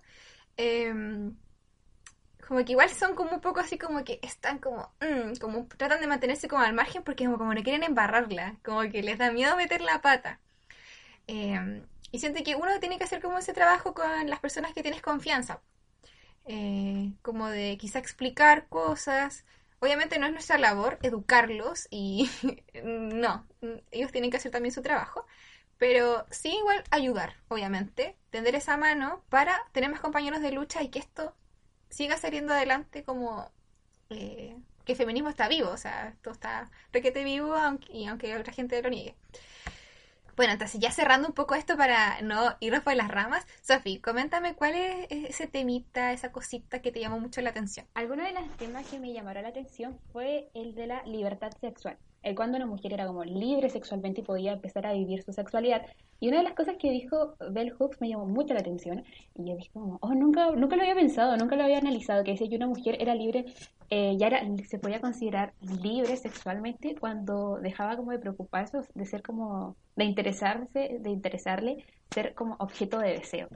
[0.58, 0.92] eh,
[2.46, 6.02] como que igual son como un poco así como que están como, mm, como tratan
[6.02, 9.32] de mantenerse como al margen porque como, como no quieren embarrarla, como que les da
[9.32, 10.40] miedo meter la pata.
[11.26, 14.82] Em, y siento que uno tiene que hacer como ese trabajo con las personas que
[14.82, 15.62] tienes confianza.
[16.46, 19.44] Eh, como de quizá explicar cosas.
[19.81, 22.31] Obviamente no es nuestra labor educarlos y
[22.85, 23.46] no,
[23.90, 25.26] ellos tienen que hacer también su trabajo.
[25.78, 30.90] Pero sí igual ayudar, obviamente, tender esa mano para tener más compañeros de lucha y
[30.90, 31.35] que esto
[31.90, 33.50] siga saliendo adelante como
[34.11, 37.57] eh, que el feminismo está vivo, o sea, esto está requete vivo
[37.90, 39.16] y aunque otra gente lo niegue.
[40.37, 44.55] Bueno, entonces ya cerrando un poco esto para no irnos por las ramas, Sofi, coméntame
[44.55, 47.87] cuál es ese temita, esa cosita que te llamó mucho la atención.
[47.95, 51.99] Alguno de los temas que me llamaron la atención fue el de la libertad sexual
[52.22, 55.87] el cuando una mujer era como libre sexualmente y podía empezar a vivir su sexualidad.
[56.20, 59.04] Y una de las cosas que dijo Bell Hooks me llamó mucho la atención.
[59.35, 62.32] Y yo dije como, oh, nunca, nunca lo había pensado, nunca lo había analizado, que
[62.32, 63.44] decía que una mujer era libre,
[63.90, 69.22] eh, ya era, se podía considerar libre sexualmente cuando dejaba como de preocuparse, de ser
[69.22, 73.48] como, de interesarse, de interesarle, ser como objeto de deseo.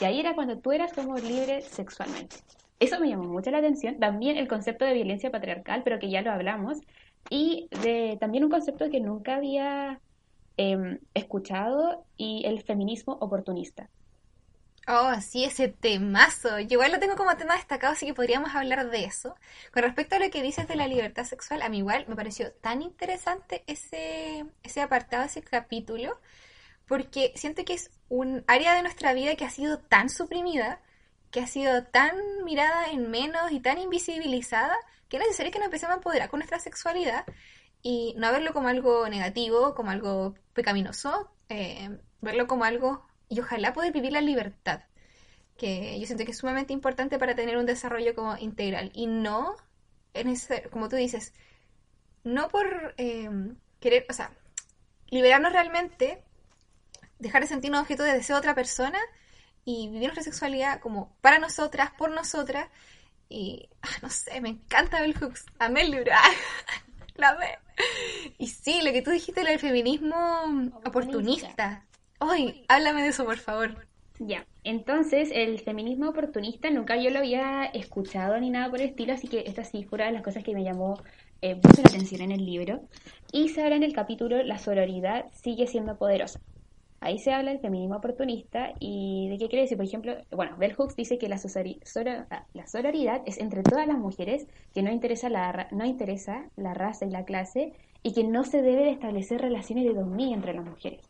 [0.00, 2.36] Y ahí era cuando tú eras como libre sexualmente.
[2.78, 3.98] Eso me llamó mucho la atención.
[3.98, 6.78] También el concepto de violencia patriarcal, pero que ya lo hablamos,
[7.30, 10.00] y de también un concepto que nunca había
[10.56, 13.88] em, escuchado y el feminismo oportunista.
[14.88, 16.60] Oh, sí, ese temazo.
[16.60, 19.34] Yo igual lo tengo como tema destacado, así que podríamos hablar de eso.
[19.72, 22.52] Con respecto a lo que dices de la libertad sexual, a mí igual me pareció
[22.52, 26.20] tan interesante ese, ese apartado, ese capítulo,
[26.86, 30.80] porque siento que es un área de nuestra vida que ha sido tan suprimida,
[31.32, 34.76] que ha sido tan mirada en menos y tan invisibilizada,
[35.08, 37.24] que es necesario que nos empecemos a empoderar con nuestra sexualidad
[37.82, 43.72] y no verlo como algo negativo, como algo pecaminoso, eh, verlo como algo y ojalá
[43.72, 44.82] poder vivir la libertad,
[45.56, 49.56] que yo siento que es sumamente importante para tener un desarrollo como integral y no,
[50.14, 51.32] en ese, como tú dices,
[52.24, 53.30] no por eh,
[53.80, 54.32] querer, o sea,
[55.08, 56.24] liberarnos realmente,
[57.18, 58.98] dejar de sentirnos objeto de deseo de otra persona
[59.64, 62.68] y vivir nuestra sexualidad como para nosotras, por nosotras.
[63.28, 65.46] Y ah, no sé, me encanta Bell Hooks.
[65.58, 66.12] Amé el libro.
[67.16, 67.58] la ve.
[68.38, 70.16] Y sí, lo que tú dijiste, del feminismo
[70.84, 71.84] oportunista.
[72.18, 73.86] Ay, háblame de eso, por favor.
[74.18, 79.12] Ya, entonces el feminismo oportunista nunca yo lo había escuchado ni nada por el estilo,
[79.12, 80.98] así que esta sí fue una de las cosas que me llamó
[81.42, 82.80] eh, mucho la atención en el libro.
[83.30, 86.40] Y se habla en el capítulo La sororidad sigue siendo poderosa.
[87.06, 90.74] Ahí se habla del feminismo oportunista y de qué quiere decir, por ejemplo, bueno, Bell
[90.74, 91.36] Hooks dice que la,
[92.30, 96.74] ah, la sororidad es entre todas las mujeres, que no interesa, la, no interesa la
[96.74, 100.54] raza y la clase y que no se debe de establecer relaciones de dominio entre
[100.54, 101.08] las mujeres.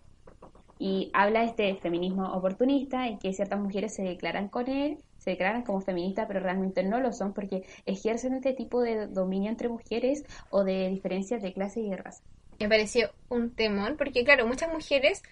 [0.79, 5.31] Y habla de este feminismo oportunista y que ciertas mujeres se declaran con él, se
[5.31, 9.71] declaran como feministas, pero realmente no lo son porque ejercen este tipo de dominio entre
[9.71, 12.23] mujeres o de diferencias de clase y de raza.
[12.59, 15.23] Me pareció un temón porque, claro, muchas mujeres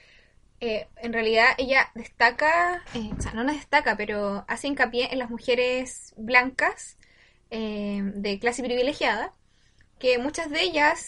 [0.60, 5.18] eh, en realidad ella destaca, eh, o sea, no nos destaca, pero hace hincapié en
[5.18, 6.96] las mujeres blancas
[7.50, 9.32] eh, de clase privilegiada,
[9.98, 11.06] que muchas de ellas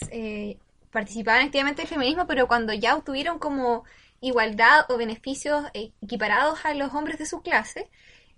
[0.91, 3.83] participaban activamente del feminismo, pero cuando ya obtuvieron como
[4.21, 7.89] igualdad o beneficios equiparados a los hombres de su clase,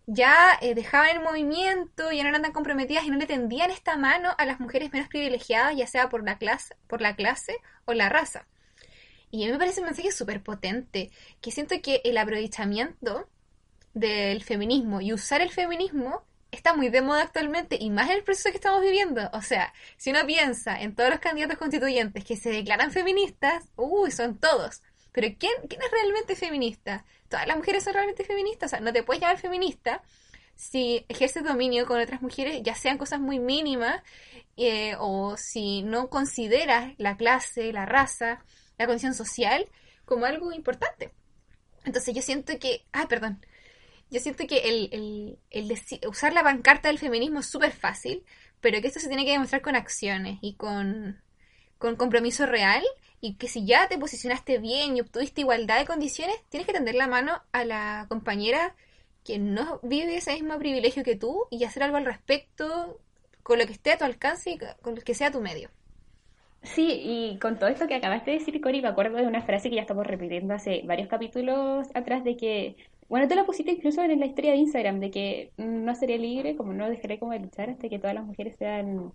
[0.08, 4.30] ya dejaban el movimiento, ya no eran tan comprometidas y no le tendían esta mano
[4.38, 8.10] a las mujeres menos privilegiadas, ya sea por la clase, por la clase o la
[8.10, 8.46] raza.
[9.32, 11.12] Y a mí me parece un mensaje súper potente,
[11.42, 13.28] que siento que el aprovechamiento
[13.94, 18.24] del feminismo y usar el feminismo está muy de moda actualmente y más en el
[18.24, 19.30] proceso que estamos viviendo.
[19.34, 24.12] O sea, si uno piensa en todos los candidatos constituyentes que se declaran feministas, uy,
[24.12, 24.82] son todos.
[25.12, 27.06] Pero ¿quién, quién es realmente feminista?
[27.28, 28.70] Todas las mujeres son realmente feministas.
[28.70, 30.02] O sea, no te puedes llamar feminista
[30.60, 34.04] si ejerces dominio con otras mujeres, ya sean cosas muy mínimas,
[34.58, 38.44] eh, o si no consideras la clase, la raza,
[38.80, 39.68] la condición social
[40.06, 41.12] como algo importante.
[41.86, 43.46] Entonces yo siento que, ay, perdón,
[44.10, 48.24] yo siento que el, usar la pancarta del feminismo es súper fácil,
[48.60, 51.22] pero que esto se tiene que demostrar con acciones y con,
[51.78, 52.84] con compromiso real
[53.22, 56.96] y que si ya te posicionaste bien y obtuviste igualdad de condiciones, tienes que tender
[56.96, 58.76] la mano a la compañera
[59.24, 63.00] que no vive ese mismo privilegio que tú y hacer algo al respecto
[63.44, 65.70] con lo que esté a tu alcance y con lo que sea tu medio.
[66.62, 69.70] Sí, y con todo esto que acabaste de decir, Cori, me acuerdo de una frase
[69.70, 72.76] que ya estamos repitiendo hace varios capítulos atrás de que,
[73.08, 76.56] bueno, tú la pusiste incluso en la historia de Instagram, de que no seré libre,
[76.56, 79.14] como no dejaré como de luchar hasta que todas las mujeres sean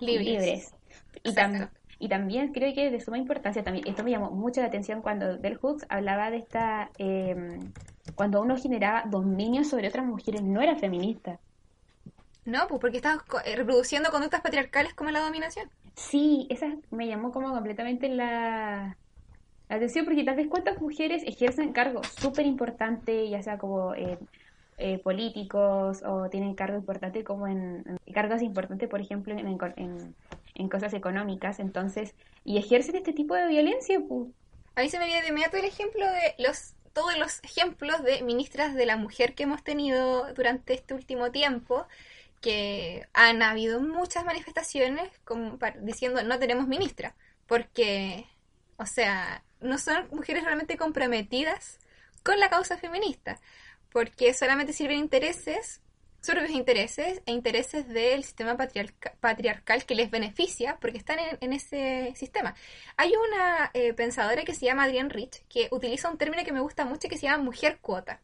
[0.00, 0.74] libres.
[1.22, 1.34] Y,
[1.98, 5.38] y también creo que de suma importancia, también esto me llamó mucho la atención cuando
[5.38, 7.72] Bell Hooks hablaba de esta, em,
[8.14, 11.40] cuando uno generaba dominio sobre otras mujeres, no era feminista.
[12.46, 13.18] No, pues porque estás
[13.56, 15.68] reproduciendo conductas patriarcales como la dominación.
[15.96, 18.96] Sí, esa me llamó como completamente la,
[19.68, 24.16] atención porque tal vez cuántas mujeres ejercen cargos súper importantes, ya sea como eh,
[24.78, 30.14] eh, políticos o tienen cargos importantes como en, cargos importantes, por ejemplo, en,
[30.54, 34.00] en, cosas económicas, entonces, y ejercen este tipo de violencia.
[34.06, 34.28] Pues.
[34.76, 38.22] A mí se me viene de inmediato el ejemplo de los todos los ejemplos de
[38.22, 41.86] ministras de la mujer que hemos tenido durante este último tiempo
[42.46, 47.16] que han habido muchas manifestaciones como diciendo no tenemos ministra,
[47.48, 48.24] porque,
[48.76, 51.80] o sea, no son mujeres realmente comprometidas
[52.22, 53.40] con la causa feminista,
[53.90, 55.80] porque solamente sirven intereses,
[56.20, 62.54] sus intereses e intereses del sistema patriarcal que les beneficia porque están en, ese sistema.
[62.96, 66.60] Hay una eh, pensadora que se llama Adrienne Rich que utiliza un término que me
[66.60, 68.20] gusta mucho que se llama mujer cuota,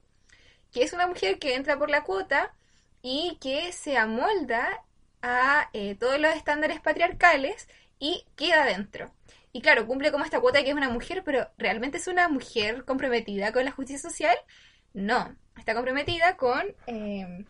[0.70, 2.54] que es una mujer que entra por la cuota
[3.02, 4.84] y que se amolda
[5.20, 9.12] a eh, todos los estándares patriarcales y queda dentro.
[9.52, 12.84] Y claro, cumple como esta cuota que es una mujer, pero ¿realmente es una mujer
[12.84, 14.36] comprometida con la justicia social?
[14.94, 17.44] No, está comprometida con, eh,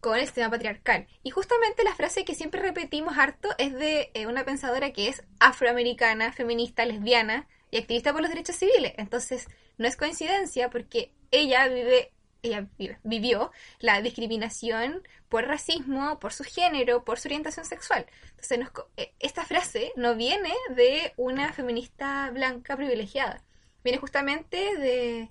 [0.00, 1.06] con el sistema patriarcal.
[1.22, 5.22] Y justamente la frase que siempre repetimos harto es de eh, una pensadora que es
[5.40, 8.94] afroamericana, feminista, lesbiana y activista por los derechos civiles.
[8.96, 9.46] Entonces,
[9.76, 12.66] no es coincidencia porque ella vive ella
[13.02, 18.06] vivió la discriminación por racismo, por su género, por su orientación sexual.
[18.30, 18.60] Entonces,
[18.96, 23.42] eh, esta frase no viene de una feminista blanca privilegiada,
[23.84, 25.28] viene justamente de,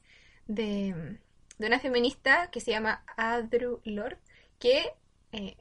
[0.48, 1.18] de,
[1.60, 4.18] una feminista que se llama Adru Lord,
[4.60, 4.94] que
[5.32, 5.58] eh,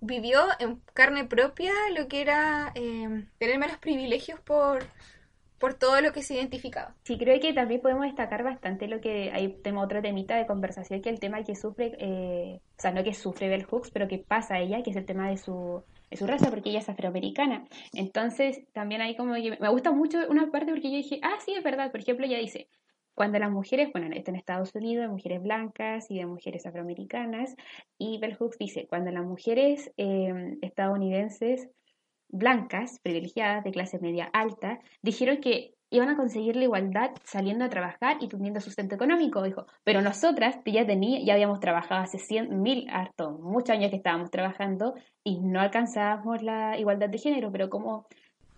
[0.00, 4.86] vivió en carne propia lo que era eh, tener menos privilegios por,
[5.64, 6.94] por todo lo que se identificaba.
[7.04, 11.00] Sí, creo que también podemos destacar bastante lo que hay tema otro temita de conversación
[11.00, 14.18] que el tema que sufre, eh, o sea, no que sufre Bell Hooks, pero que
[14.18, 16.88] pasa a ella, que es el tema de su de su raza, porque ella es
[16.90, 17.64] afroamericana.
[17.94, 21.54] Entonces, también hay como que me gusta mucho una parte porque yo dije, ah, sí,
[21.54, 21.90] es verdad.
[21.90, 22.68] Por ejemplo, ella dice,
[23.14, 27.56] cuando las mujeres, bueno, está en Estados Unidos, de mujeres blancas y de mujeres afroamericanas,
[27.96, 31.70] y Bell Hooks dice, cuando las mujeres em, estadounidenses
[32.34, 37.68] blancas, privilegiadas, de clase media alta, dijeron que iban a conseguir la igualdad saliendo a
[37.68, 39.66] trabajar y teniendo sustento económico, dijo.
[39.84, 44.30] Pero nosotras ya, tenía, ya habíamos trabajado hace 100 mil, harto, muchos años que estábamos
[44.30, 48.06] trabajando y no alcanzábamos la igualdad de género, pero como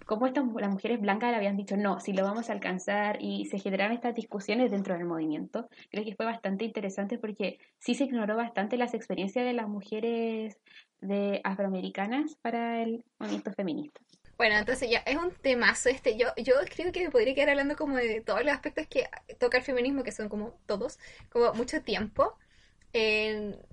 [0.07, 3.47] como estas, las mujeres blancas le habían dicho, no, si lo vamos a alcanzar y
[3.47, 5.69] se generaron estas discusiones dentro del movimiento.
[5.91, 10.57] Creo que fue bastante interesante porque sí se ignoró bastante las experiencias de las mujeres
[11.01, 14.01] de afroamericanas para el movimiento feminista.
[14.39, 16.17] Bueno, entonces ya es un temazo este.
[16.17, 19.59] Yo, yo creo que me podría quedar hablando como de todos los aspectos que toca
[19.59, 20.99] el feminismo, que son como todos,
[21.31, 22.39] como mucho tiempo.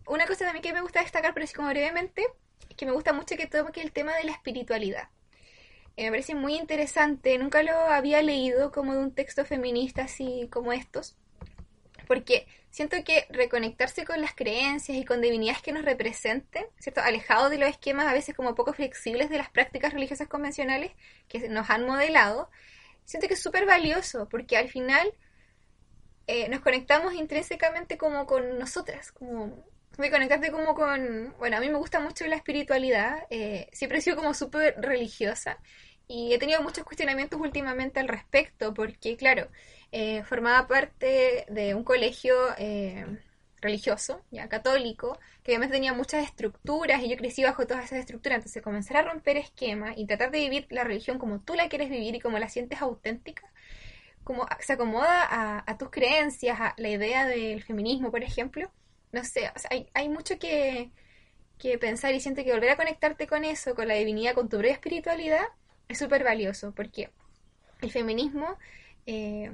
[0.08, 2.24] una cosa también que me gusta destacar, pero así como brevemente,
[2.70, 5.10] es que me gusta mucho que toque el tema de la espiritualidad.
[5.96, 10.74] Me parece muy interesante, nunca lo había leído como de un texto feminista así como
[10.74, 11.16] estos,
[12.08, 17.02] porque siento que reconectarse con las creencias y con divinidades que nos representen, ¿cierto?
[17.02, 20.92] Alejado de los esquemas a veces como poco flexibles de las prácticas religiosas convencionales
[21.28, 22.50] que nos han modelado,
[23.06, 25.14] siento que es súper valioso, porque al final
[26.26, 29.64] eh, nos conectamos intrínsecamente como con nosotras, como
[29.98, 31.34] de conectarte como con...
[31.38, 35.60] Bueno, a mí me gusta mucho la espiritualidad, eh, siempre he sido como súper religiosa
[36.08, 39.48] y he tenido muchos cuestionamientos últimamente al respecto, porque claro,
[39.92, 43.06] eh, formaba parte de un colegio eh,
[43.62, 48.38] religioso, ya católico, que obviamente tenía muchas estructuras y yo crecí bajo todas esas estructuras,
[48.38, 51.90] entonces comenzar a romper esquemas y tratar de vivir la religión como tú la quieres
[51.90, 53.44] vivir y como la sientes auténtica,
[54.24, 58.72] como se acomoda a, tus creencias, a la idea del feminismo, por ejemplo,
[59.14, 60.92] no sé, hay, hay mucho que,
[61.58, 64.58] que pensar y siento que volver a conectarte con eso, con la divinidad, con tu
[64.58, 65.46] propia espiritualidad,
[65.88, 67.10] es súper valioso porque
[67.82, 68.58] el feminismo
[69.06, 69.52] eh,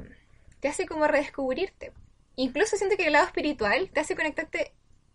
[0.60, 1.92] te hace como redescubrirte.
[2.38, 4.72] Incluso siento que el lado espiritual te hace conectarte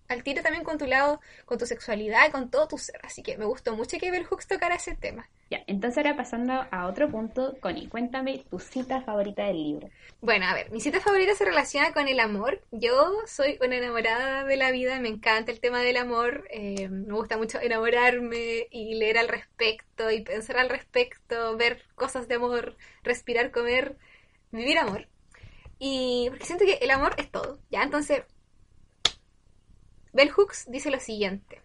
[0.08, 3.00] al tiro también con tu lado, con tu sexualidad, con todo tu ser.
[3.02, 5.28] Así que me gustó mucho que Bell Hooks tocara ese tema.
[5.50, 9.90] Ya, entonces ahora pasando a otro punto, Connie, cuéntame tu cita favorita del libro.
[10.20, 12.60] Bueno, a ver, mi cita favorita se relaciona con el amor.
[12.70, 17.14] Yo soy una enamorada de la vida, me encanta el tema del amor, eh, me
[17.14, 22.76] gusta mucho enamorarme y leer al respecto y pensar al respecto, ver cosas de amor,
[23.02, 23.96] respirar, comer,
[24.50, 25.08] vivir amor.
[25.78, 27.82] Y porque siento que el amor es todo, ¿ya?
[27.82, 28.22] Entonces,
[30.14, 31.60] Bell Hooks dice lo siguiente.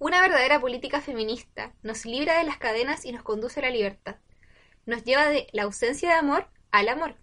[0.00, 4.16] Una verdadera política feminista nos libra de las cadenas y nos conduce a la libertad.
[4.86, 7.14] Nos lleva de la ausencia de amor al amor.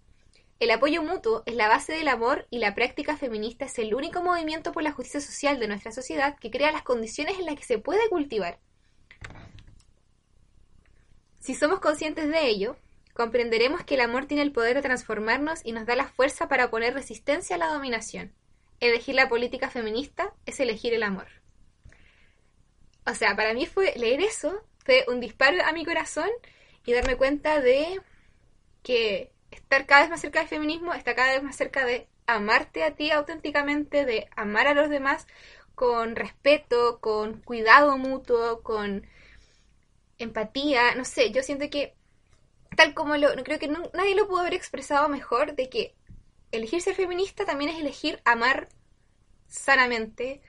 [0.58, 4.22] El apoyo mutuo es la base del amor y la práctica feminista es el único
[4.22, 7.64] movimiento por la justicia social de nuestra sociedad que crea las condiciones en las que
[7.64, 8.58] se puede cultivar.
[11.40, 12.76] Si somos conscientes de ello,
[13.12, 16.70] comprenderemos que el amor tiene el poder de transformarnos y nos da la fuerza para
[16.70, 18.32] poner resistencia a la dominación
[18.82, 21.28] elegir la política feminista es elegir el amor.
[23.06, 26.28] O sea, para mí fue leer eso, fue un disparo a mi corazón
[26.84, 28.00] y darme cuenta de
[28.82, 32.84] que estar cada vez más cerca del feminismo está cada vez más cerca de amarte
[32.84, 35.26] a ti auténticamente, de amar a los demás
[35.74, 39.06] con respeto, con cuidado mutuo, con
[40.18, 41.94] empatía, no sé, yo siento que
[42.76, 45.94] tal como lo, creo que nadie lo pudo haber expresado mejor de que
[46.52, 48.68] elegir ser feminista también es elegir amar
[49.48, 50.40] sanamente,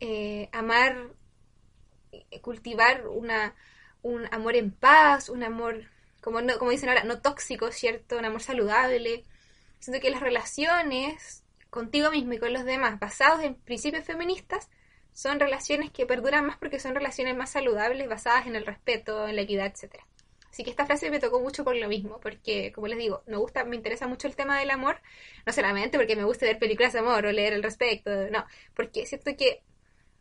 [0.00, 1.10] eh, amar,
[2.12, 3.54] eh, cultivar una,
[4.02, 5.84] un amor en paz, un amor,
[6.20, 8.18] como, como dicen ahora, no tóxico, ¿cierto?
[8.18, 9.24] Un amor saludable.
[9.80, 14.68] Siento que las relaciones contigo mismo y con los demás, basados en principios feministas,
[15.12, 19.36] son relaciones que perduran más porque son relaciones más saludables, basadas en el respeto, en
[19.36, 20.06] la equidad, etcétera.
[20.52, 23.38] Así que esta frase me tocó mucho por lo mismo, porque, como les digo, me
[23.38, 25.00] gusta, me interesa mucho el tema del amor,
[25.46, 28.44] no solamente porque me gusta ver películas de amor o leer al respecto, no,
[28.74, 29.62] porque siento que,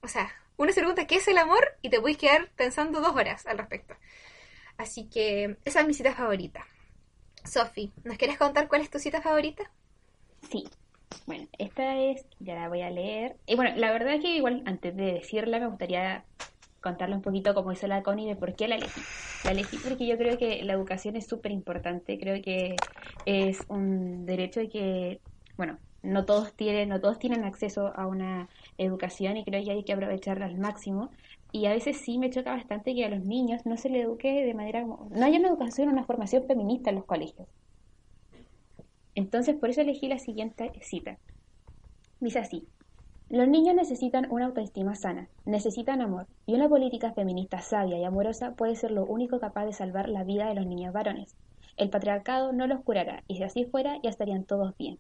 [0.02, 3.14] o sea, uno se pregunta qué es el amor y te puedes quedar pensando dos
[3.14, 3.94] horas al respecto.
[4.78, 6.66] Así que esa es mi cita favorita.
[7.44, 9.70] Sofi, ¿nos quieres contar cuál es tu cita favorita?
[10.50, 10.70] Sí.
[11.26, 13.36] Bueno, esta es, ya la voy a leer.
[13.48, 16.24] Y bueno, la verdad es que igual antes de decirla me gustaría
[16.82, 19.02] contarle un poquito cómo hizo la Connie de por qué la elegí.
[19.44, 22.76] La elegí porque yo creo que la educación es súper importante, creo que
[23.26, 25.22] es un derecho que,
[25.58, 29.84] bueno, no todos tienen, no todos tienen acceso a una educación y creo que hay
[29.84, 31.12] que aprovecharla al máximo.
[31.52, 34.46] Y a veces sí me choca bastante que a los niños no se les eduque
[34.46, 37.48] de manera no haya una educación, una formación feminista en los colegios.
[39.16, 41.20] Entonces por eso elegí la siguiente cita.
[42.20, 42.68] Dice así,
[43.32, 48.56] los niños necesitan una autoestima sana, necesitan amor, y una política feminista sabia y amorosa
[48.56, 51.34] puede ser lo único capaz de salvar la vida de los niños varones.
[51.78, 55.00] El patriarcado no los curará, y si así fuera, ya estarían todos bien.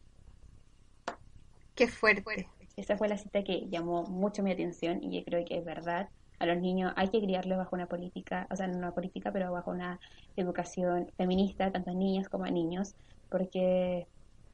[1.76, 2.48] Qué fuerte.
[2.78, 6.08] Esa fue la cita que llamó mucho mi atención y yo creo que es verdad.
[6.40, 9.52] A los niños hay que criarlos bajo una política, o sea, no una política, pero
[9.52, 10.00] bajo una
[10.38, 12.96] educación feminista, tanto a niñas como a niños,
[13.30, 14.08] porque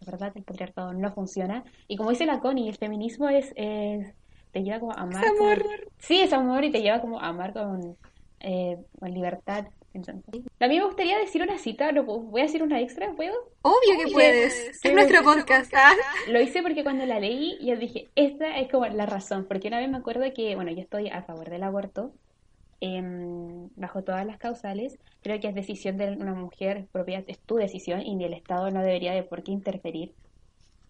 [0.05, 1.63] verdad el patriarcado no funciona.
[1.87, 5.23] Y como dice la Connie, el feminismo es, te lleva como a amar.
[5.23, 5.65] Es amor.
[5.99, 7.97] sí, es amor y te lleva como a amar con,
[8.39, 9.67] eh, con libertad.
[10.59, 13.11] A mí me gustaría decir una cita, ¿lo voy a decir una extra?
[13.15, 13.33] ¿Puedo?
[13.63, 14.79] Obvio que puedes.
[14.83, 15.73] Es nuestro podcast.
[15.75, 15.93] ¿ah?
[16.27, 19.45] Lo hice porque cuando la leí yo dije, esta es como la razón.
[19.47, 22.11] Porque una vez me acuerdo que, bueno, yo estoy a favor del aborto,
[22.79, 24.99] Em, bajo todas las causales.
[25.23, 28.81] Creo que es decisión de una mujer propia, es tu decisión y el Estado no
[28.81, 30.13] debería de por qué interferir.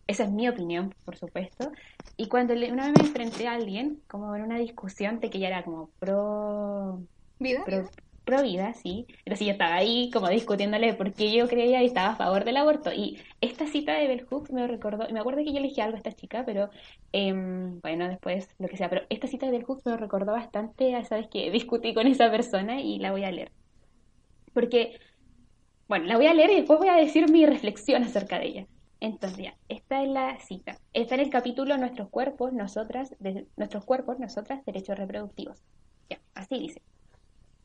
[0.05, 1.71] Esa es mi opinión, por supuesto.
[2.17, 5.47] Y cuando una vez me enfrenté a alguien, como en una discusión de que ella
[5.47, 7.01] era como pro...
[7.39, 7.63] ¿Vida?
[7.65, 7.89] Pro,
[8.27, 9.07] pro vida, sí.
[9.23, 12.43] Pero sí, yo estaba ahí como discutiéndole por qué yo creía y estaba a favor
[12.45, 12.93] del aborto.
[12.93, 15.95] Y esta cita de Bell Hooks me recordó, me acuerdo que yo le dije algo
[15.95, 16.69] a esta chica, pero
[17.13, 18.89] em, bueno, después lo que sea.
[18.89, 22.81] Pero esta cita de Bell Hooks me recordó bastante sabes que discutí con esa persona
[22.81, 23.51] y la voy a leer.
[24.53, 24.99] Porque,
[25.87, 28.67] bueno, la voy a leer y después voy a decir mi reflexión acerca de ella.
[28.99, 30.79] Entonces, ya, esta es la cita.
[30.93, 33.15] Está en el capítulo Nuestros cuerpos, nosotras,
[33.55, 35.63] nuestros cuerpos, nosotras, derechos reproductivos.
[36.09, 36.81] Ya, así dice.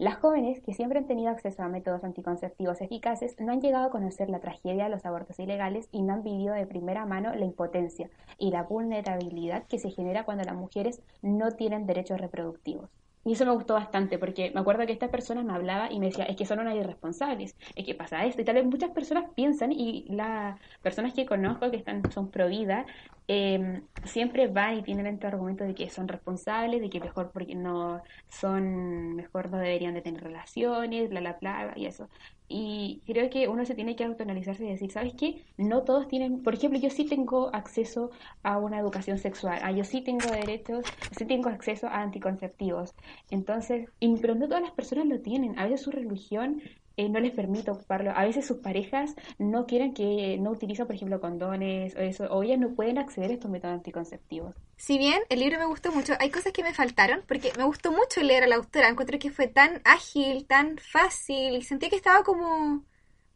[0.02, 3.90] Las jóvenes que siempre han tenido acceso a métodos anticonceptivos eficaces no han llegado a
[3.90, 7.44] conocer la tragedia de los abortos ilegales y no han vivido de primera mano la
[7.44, 12.90] impotencia y la vulnerabilidad que se genera cuando las mujeres no tienen derechos reproductivos.
[13.24, 16.06] Y eso me gustó bastante porque me acuerdo que esta persona me hablaba y me
[16.06, 18.42] decía, es que son unas irresponsables, es que pasa esto.
[18.42, 22.48] Y tal vez muchas personas piensan y las personas que conozco que están, son pro
[22.48, 22.84] vida,
[23.28, 27.54] em, siempre van y tienen este argumento de que son responsables, de que mejor porque
[27.54, 32.08] no son, mejor no deberían de tener relaciones, bla, bla, bla, y eso.
[32.48, 35.46] Y creo que uno se tiene que autoanalizarse y decir, ¿sabes qué?
[35.56, 38.10] No todos tienen, por ejemplo, yo sí tengo acceso
[38.42, 42.94] a una educación sexual, ah, yo sí tengo derechos, sí tengo acceso a anticonceptivos.
[43.30, 43.88] Entonces,
[44.20, 45.58] pero no todas las personas lo tienen.
[45.58, 46.62] A veces su religión
[46.96, 48.12] eh, no les permite ocuparlo.
[48.14, 52.42] A veces sus parejas no quieren que no utilizan, por ejemplo, condones o eso, o
[52.42, 54.54] ellas no pueden acceder a estos métodos anticonceptivos.
[54.76, 57.92] Si bien el libro me gustó mucho, hay cosas que me faltaron, porque me gustó
[57.92, 58.88] mucho leer a la autora.
[58.88, 62.84] Encuentro que fue tan ágil, tan fácil, y sentí que estaba como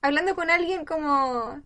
[0.03, 1.62] hablando con alguien como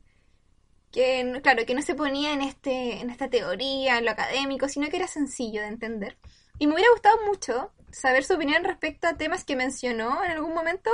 [0.93, 4.89] que claro, que no se ponía en este en esta teoría, en lo académico, sino
[4.89, 6.19] que era sencillo de entender.
[6.59, 10.55] Y me hubiera gustado mucho saber su opinión respecto a temas que mencionó en algún
[10.55, 10.91] momento,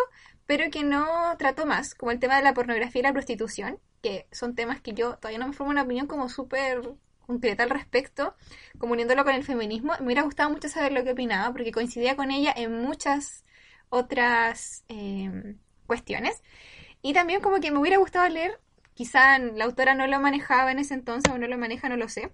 [0.47, 4.26] pero que no trató más, como el tema de la pornografía y la prostitución, que
[4.32, 6.82] son temas que yo todavía no me formo una opinión como súper
[7.26, 8.36] concreta al respecto,
[8.78, 9.94] como uniéndolo con el feminismo.
[9.99, 13.44] Me hubiera gustado mucho saber lo que opinaba, porque coincidía con ella en muchas
[13.88, 16.42] otras em, cuestiones.
[17.03, 18.61] Y también como que me hubiera gustado leer,
[18.94, 22.09] quizá la autora no lo manejaba en ese entonces o no lo maneja, no lo
[22.09, 22.32] sé,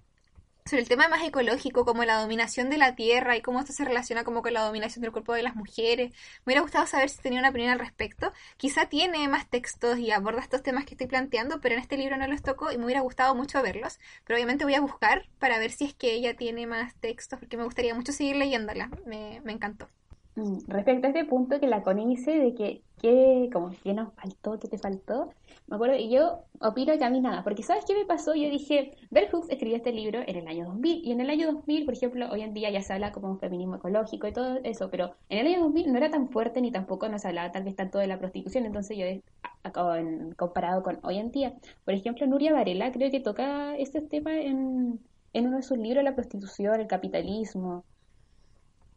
[0.65, 3.85] sobre el tema más ecológico, como la dominación de la tierra y cómo esto se
[3.85, 6.11] relaciona como con la dominación del cuerpo de las mujeres.
[6.11, 8.31] Me hubiera gustado saber si tenía una opinión al respecto.
[8.57, 12.17] Quizá tiene más textos y aborda estos temas que estoy planteando, pero en este libro
[12.17, 13.99] no los tocó y me hubiera gustado mucho verlos.
[14.25, 17.57] Pero obviamente voy a buscar para ver si es que ella tiene más textos, porque
[17.57, 18.89] me gustaría mucho seguir leyéndola.
[19.05, 19.89] Me, me encantó.
[20.35, 24.13] Mm, respecto a este punto que la Connie dice de que, que como, ¿qué nos
[24.15, 24.57] faltó?
[24.59, 25.29] ¿Qué te faltó?
[25.67, 28.33] Me acuerdo, y yo opino que a mí nada, porque ¿sabes qué me pasó?
[28.33, 31.51] Yo dije, Bell Hooks escribió este libro en el año 2000, y en el año
[31.51, 34.89] 2000, por ejemplo, hoy en día ya se habla como feminismo ecológico y todo eso,
[34.89, 37.75] pero en el año 2000 no era tan fuerte ni tampoco nos hablaba tal vez
[37.75, 41.53] tanto de la prostitución, entonces yo, en, comparado con hoy en día,
[41.85, 44.99] por ejemplo, Nuria Varela creo que toca este tema en,
[45.33, 47.85] en uno de sus libros, la prostitución, el capitalismo,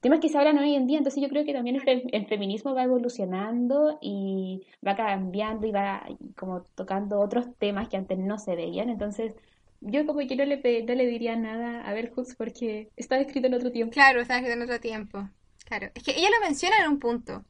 [0.07, 2.85] temas que se hablan hoy en día, entonces yo creo que también el, feminismo va
[2.85, 8.89] evolucionando y va cambiando y va como tocando otros temas que antes no se veían,
[8.89, 9.33] entonces
[9.81, 13.49] yo como que no le, no le diría nada a Bell Hooks porque estaba escrito
[13.49, 13.95] en otro tiempo.
[13.95, 15.29] Claro, estaba escrito en otro tiempo.
[15.65, 17.45] Claro, es que ella lo menciona en un punto,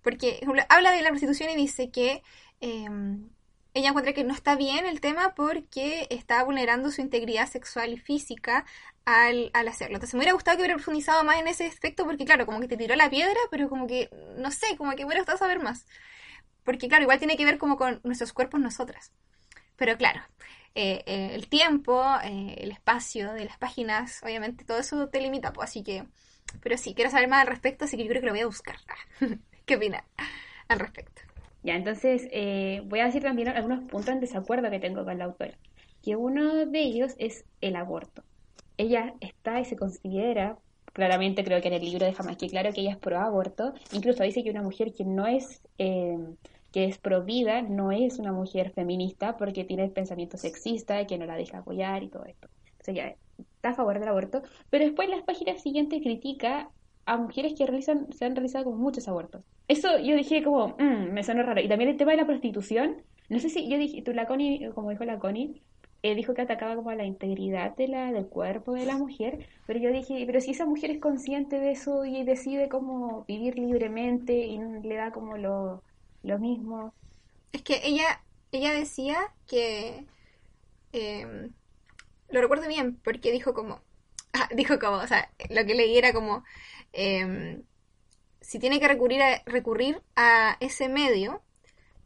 [0.00, 0.38] porque
[0.68, 2.22] habla de la prostitución y dice que
[2.60, 3.30] em,
[3.76, 7.98] ella encuentra que no está bien el tema porque está vulnerando su integridad sexual y
[7.98, 8.64] física
[9.04, 9.96] al, al, hacerlo.
[9.96, 12.68] Entonces me hubiera gustado que hubiera profundizado más en ese aspecto porque claro, como que
[12.68, 14.08] te tiró la piedra, pero como que,
[14.38, 15.84] no sé, como que me hubiera gustado saber más.
[16.64, 19.12] Porque claro, igual tiene que ver como con nuestros cuerpos nosotras.
[19.76, 20.22] Pero claro,
[20.74, 25.52] eh, eh, el tiempo, eh, el espacio de las páginas, obviamente todo eso te limita,
[25.52, 26.06] pues así que...
[26.62, 28.46] Pero sí, quiero saber más al respecto, así que yo creo que lo voy a
[28.46, 28.76] buscar.
[29.66, 30.04] ¿Qué opinas
[30.68, 31.20] al respecto?
[31.66, 35.24] Ya, entonces eh, voy a decir también algunos puntos en desacuerdo que tengo con la
[35.24, 35.58] autora.
[36.00, 38.22] Que uno de ellos es el aborto.
[38.76, 40.56] Ella está y se considera,
[40.92, 43.74] claramente creo que en el libro deja más que claro que ella es pro aborto.
[43.90, 46.16] Incluso dice que una mujer que no es, eh,
[46.70, 51.18] que es pro vida, no es una mujer feminista porque tiene el pensamiento sexista, que
[51.18, 52.48] no la deja apoyar y todo esto.
[52.78, 56.70] Entonces ella está a favor del aborto, pero después en las páginas siguientes critica
[57.06, 59.42] a mujeres que realizan, se han realizado como muchos abortos.
[59.68, 61.60] Eso yo dije como, mmm, me suena raro.
[61.60, 64.70] Y también el tema de la prostitución, no sé si yo dije, tú la Connie,
[64.74, 65.62] como dijo la Connie,
[66.02, 69.48] eh, dijo que atacaba como a la integridad de la, del cuerpo de la mujer,
[69.66, 73.58] pero yo dije, pero si esa mujer es consciente de eso y decide como vivir
[73.58, 75.82] libremente y le da como lo,
[76.22, 76.92] lo mismo.
[77.52, 78.20] Es que ella,
[78.52, 79.16] ella decía
[79.48, 80.04] que,
[80.92, 81.50] eh,
[82.30, 83.80] lo recuerdo bien, porque dijo como,
[84.56, 86.44] dijo como, o sea, lo que leí era como,
[86.96, 87.62] eh,
[88.40, 91.42] si tiene que recurrir a, recurrir a ese medio,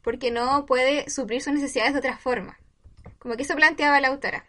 [0.03, 2.59] porque no puede suplir sus necesidades de otra forma.
[3.19, 4.47] Como que eso planteaba la autora.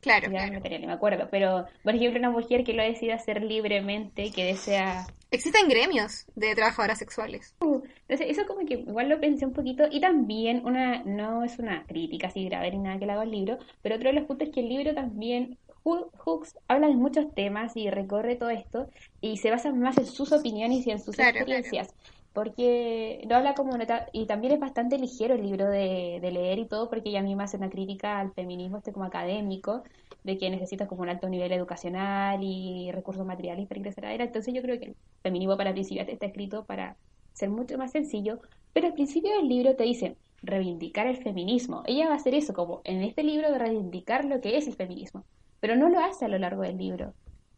[0.00, 0.30] Claro.
[0.30, 4.44] Ya No, me acuerdo, pero por ejemplo una mujer que lo decida hacer libremente, que
[4.44, 5.04] desea...
[5.32, 7.56] Existen gremios de trabajadoras sexuales.
[7.60, 11.58] Uh, entonces eso como que igual lo pensé un poquito y también una, no es
[11.58, 14.26] una crítica así grave ni nada que le haga al libro, pero otro de los
[14.26, 18.88] puntos es que el libro también Hooks habla de muchos temas y recorre todo esto
[19.20, 21.94] y se basa más en sus opiniones y en sus experiencias.
[22.32, 23.78] Porque no habla como
[24.12, 27.56] y también es bastante ligero el libro de, leer y todo, porque ella misma hace
[27.56, 29.84] una crítica al feminismo este como académico,
[30.22, 34.20] de que necesitas como un alto nivel educacional y recursos materiales para ingresar a él.
[34.20, 36.96] Entonces yo creo que el feminismo para principiantes está escrito para
[37.32, 38.40] ser mucho más sencillo,
[38.74, 41.84] pero al principio del libro te dice reivindicar el feminismo.
[41.86, 44.74] Ella va a hacer eso, como en este libro de reivindicar lo que es el
[44.74, 45.24] feminismo
[45.60, 47.14] pero no lo hace a lo largo del libro.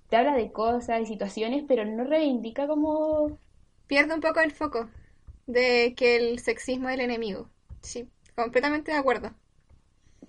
[0.08, 3.38] Te habla de cosas y situaciones, pero no reivindica como...
[3.86, 4.88] Pierde un poco el foco
[5.46, 7.48] de que el sexismo es el enemigo.
[7.80, 9.30] Sí, completamente de acuerdo.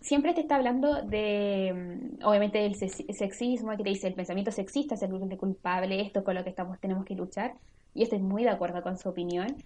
[0.02, 1.74] Siempre te está hablando de,
[2.22, 6.36] mm, obviamente, del sexismo, que te dice el pensamiento sexista es el culpable, esto con
[6.36, 7.56] lo que estamos tenemos que luchar.
[7.94, 9.58] Y estoy muy de acuerdo con su opinión.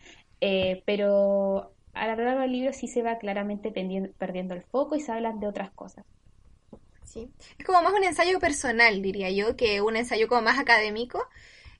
[0.41, 5.01] Eh, pero a lo largo del libro sí se va claramente perdiendo el foco y
[5.01, 6.06] se hablan de otras cosas.
[7.57, 11.28] Es como más un ensayo personal, diría yo, que un ensayo como más académico.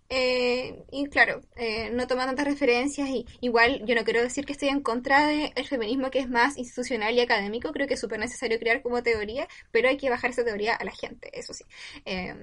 [0.10, 4.52] Eh, y claro, eh, no toma tantas referencias y igual yo no quiero decir que
[4.54, 8.20] estoy en contra del feminismo que es más institucional y académico, creo que es súper
[8.20, 11.64] necesario crear como teoría, pero hay que bajar esa teoría a la gente, eso sí.
[12.06, 12.36] Eh,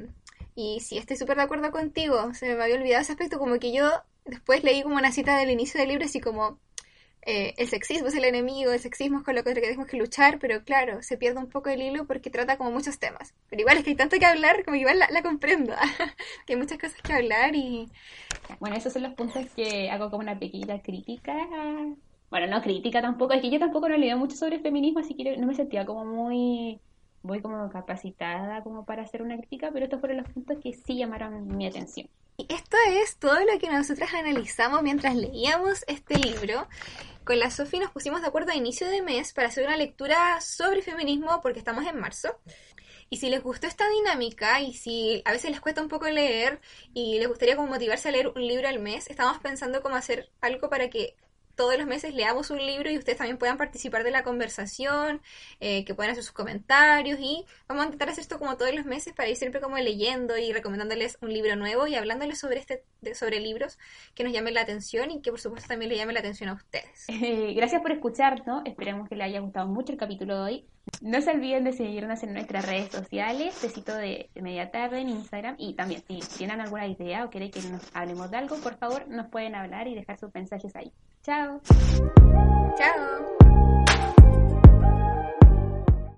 [0.57, 3.73] y sí, estoy súper de acuerdo contigo, se me había olvidado ese aspecto, como que
[3.73, 3.89] yo
[4.25, 6.59] después leí como una cita del inicio del libro así como
[7.23, 10.39] eh, el sexismo es el enemigo, el sexismo es con lo que tenemos que luchar,
[10.39, 13.35] pero claro, se pierde un poco el hilo porque trata como muchos temas.
[13.49, 15.75] Pero igual es que hay tanto que hablar, como igual la, comprendo,
[16.47, 17.89] que hay muchas cosas que hablar y...
[18.59, 21.35] Bueno, esos son los puntos que hago como una pequeña crítica.
[22.31, 25.37] Bueno, no crítica tampoco, es que yo tampoco no leo mucho sobre feminismo, así que
[25.37, 26.81] no me sentía como muy
[27.23, 30.97] muy como capacitada como para hacer una crítica, pero estos fueron los puntos que sí
[30.97, 32.09] llamaron mi atención.
[32.37, 36.67] Y esto es todo lo que nosotras analizamos mientras leíamos este libro.
[37.31, 40.41] Con la Sofi nos pusimos de acuerdo a inicio de mes para hacer una lectura
[40.41, 42.41] sobre feminismo porque estamos en marzo.
[43.09, 46.61] Y si les gustó esta dinámica y si a veces les cuesta un poco leer
[46.93, 50.29] y les gustaría como motivarse a leer un libro al mes, estamos pensando cómo hacer
[50.41, 51.15] algo para que
[51.61, 55.21] todos los meses leamos un libro y ustedes también puedan participar de la conversación,
[55.61, 58.87] eh, que puedan hacer sus comentarios y vamos a intentar hacer esto como todos los
[58.87, 62.83] meses para ir siempre como leyendo y recomendándoles un libro nuevo y hablándoles sobre este
[63.15, 63.79] sobre libros
[64.15, 66.55] que nos llamen la atención y que por supuesto también le llamen la atención a
[66.55, 67.05] ustedes.
[67.55, 70.67] gracias por escucharnos, esperemos que les haya gustado mucho el capítulo de hoy.
[71.03, 75.11] No se olviden de seguirnos en nuestras redes sociales, Besito de, de Media Tarde en
[75.11, 78.79] Instagram y también si tienen alguna idea o quieren que nos hablemos de algo, por
[78.79, 80.91] favor nos pueden hablar y dejar sus mensajes ahí.
[81.23, 81.61] Chao.
[82.79, 83.80] Chao.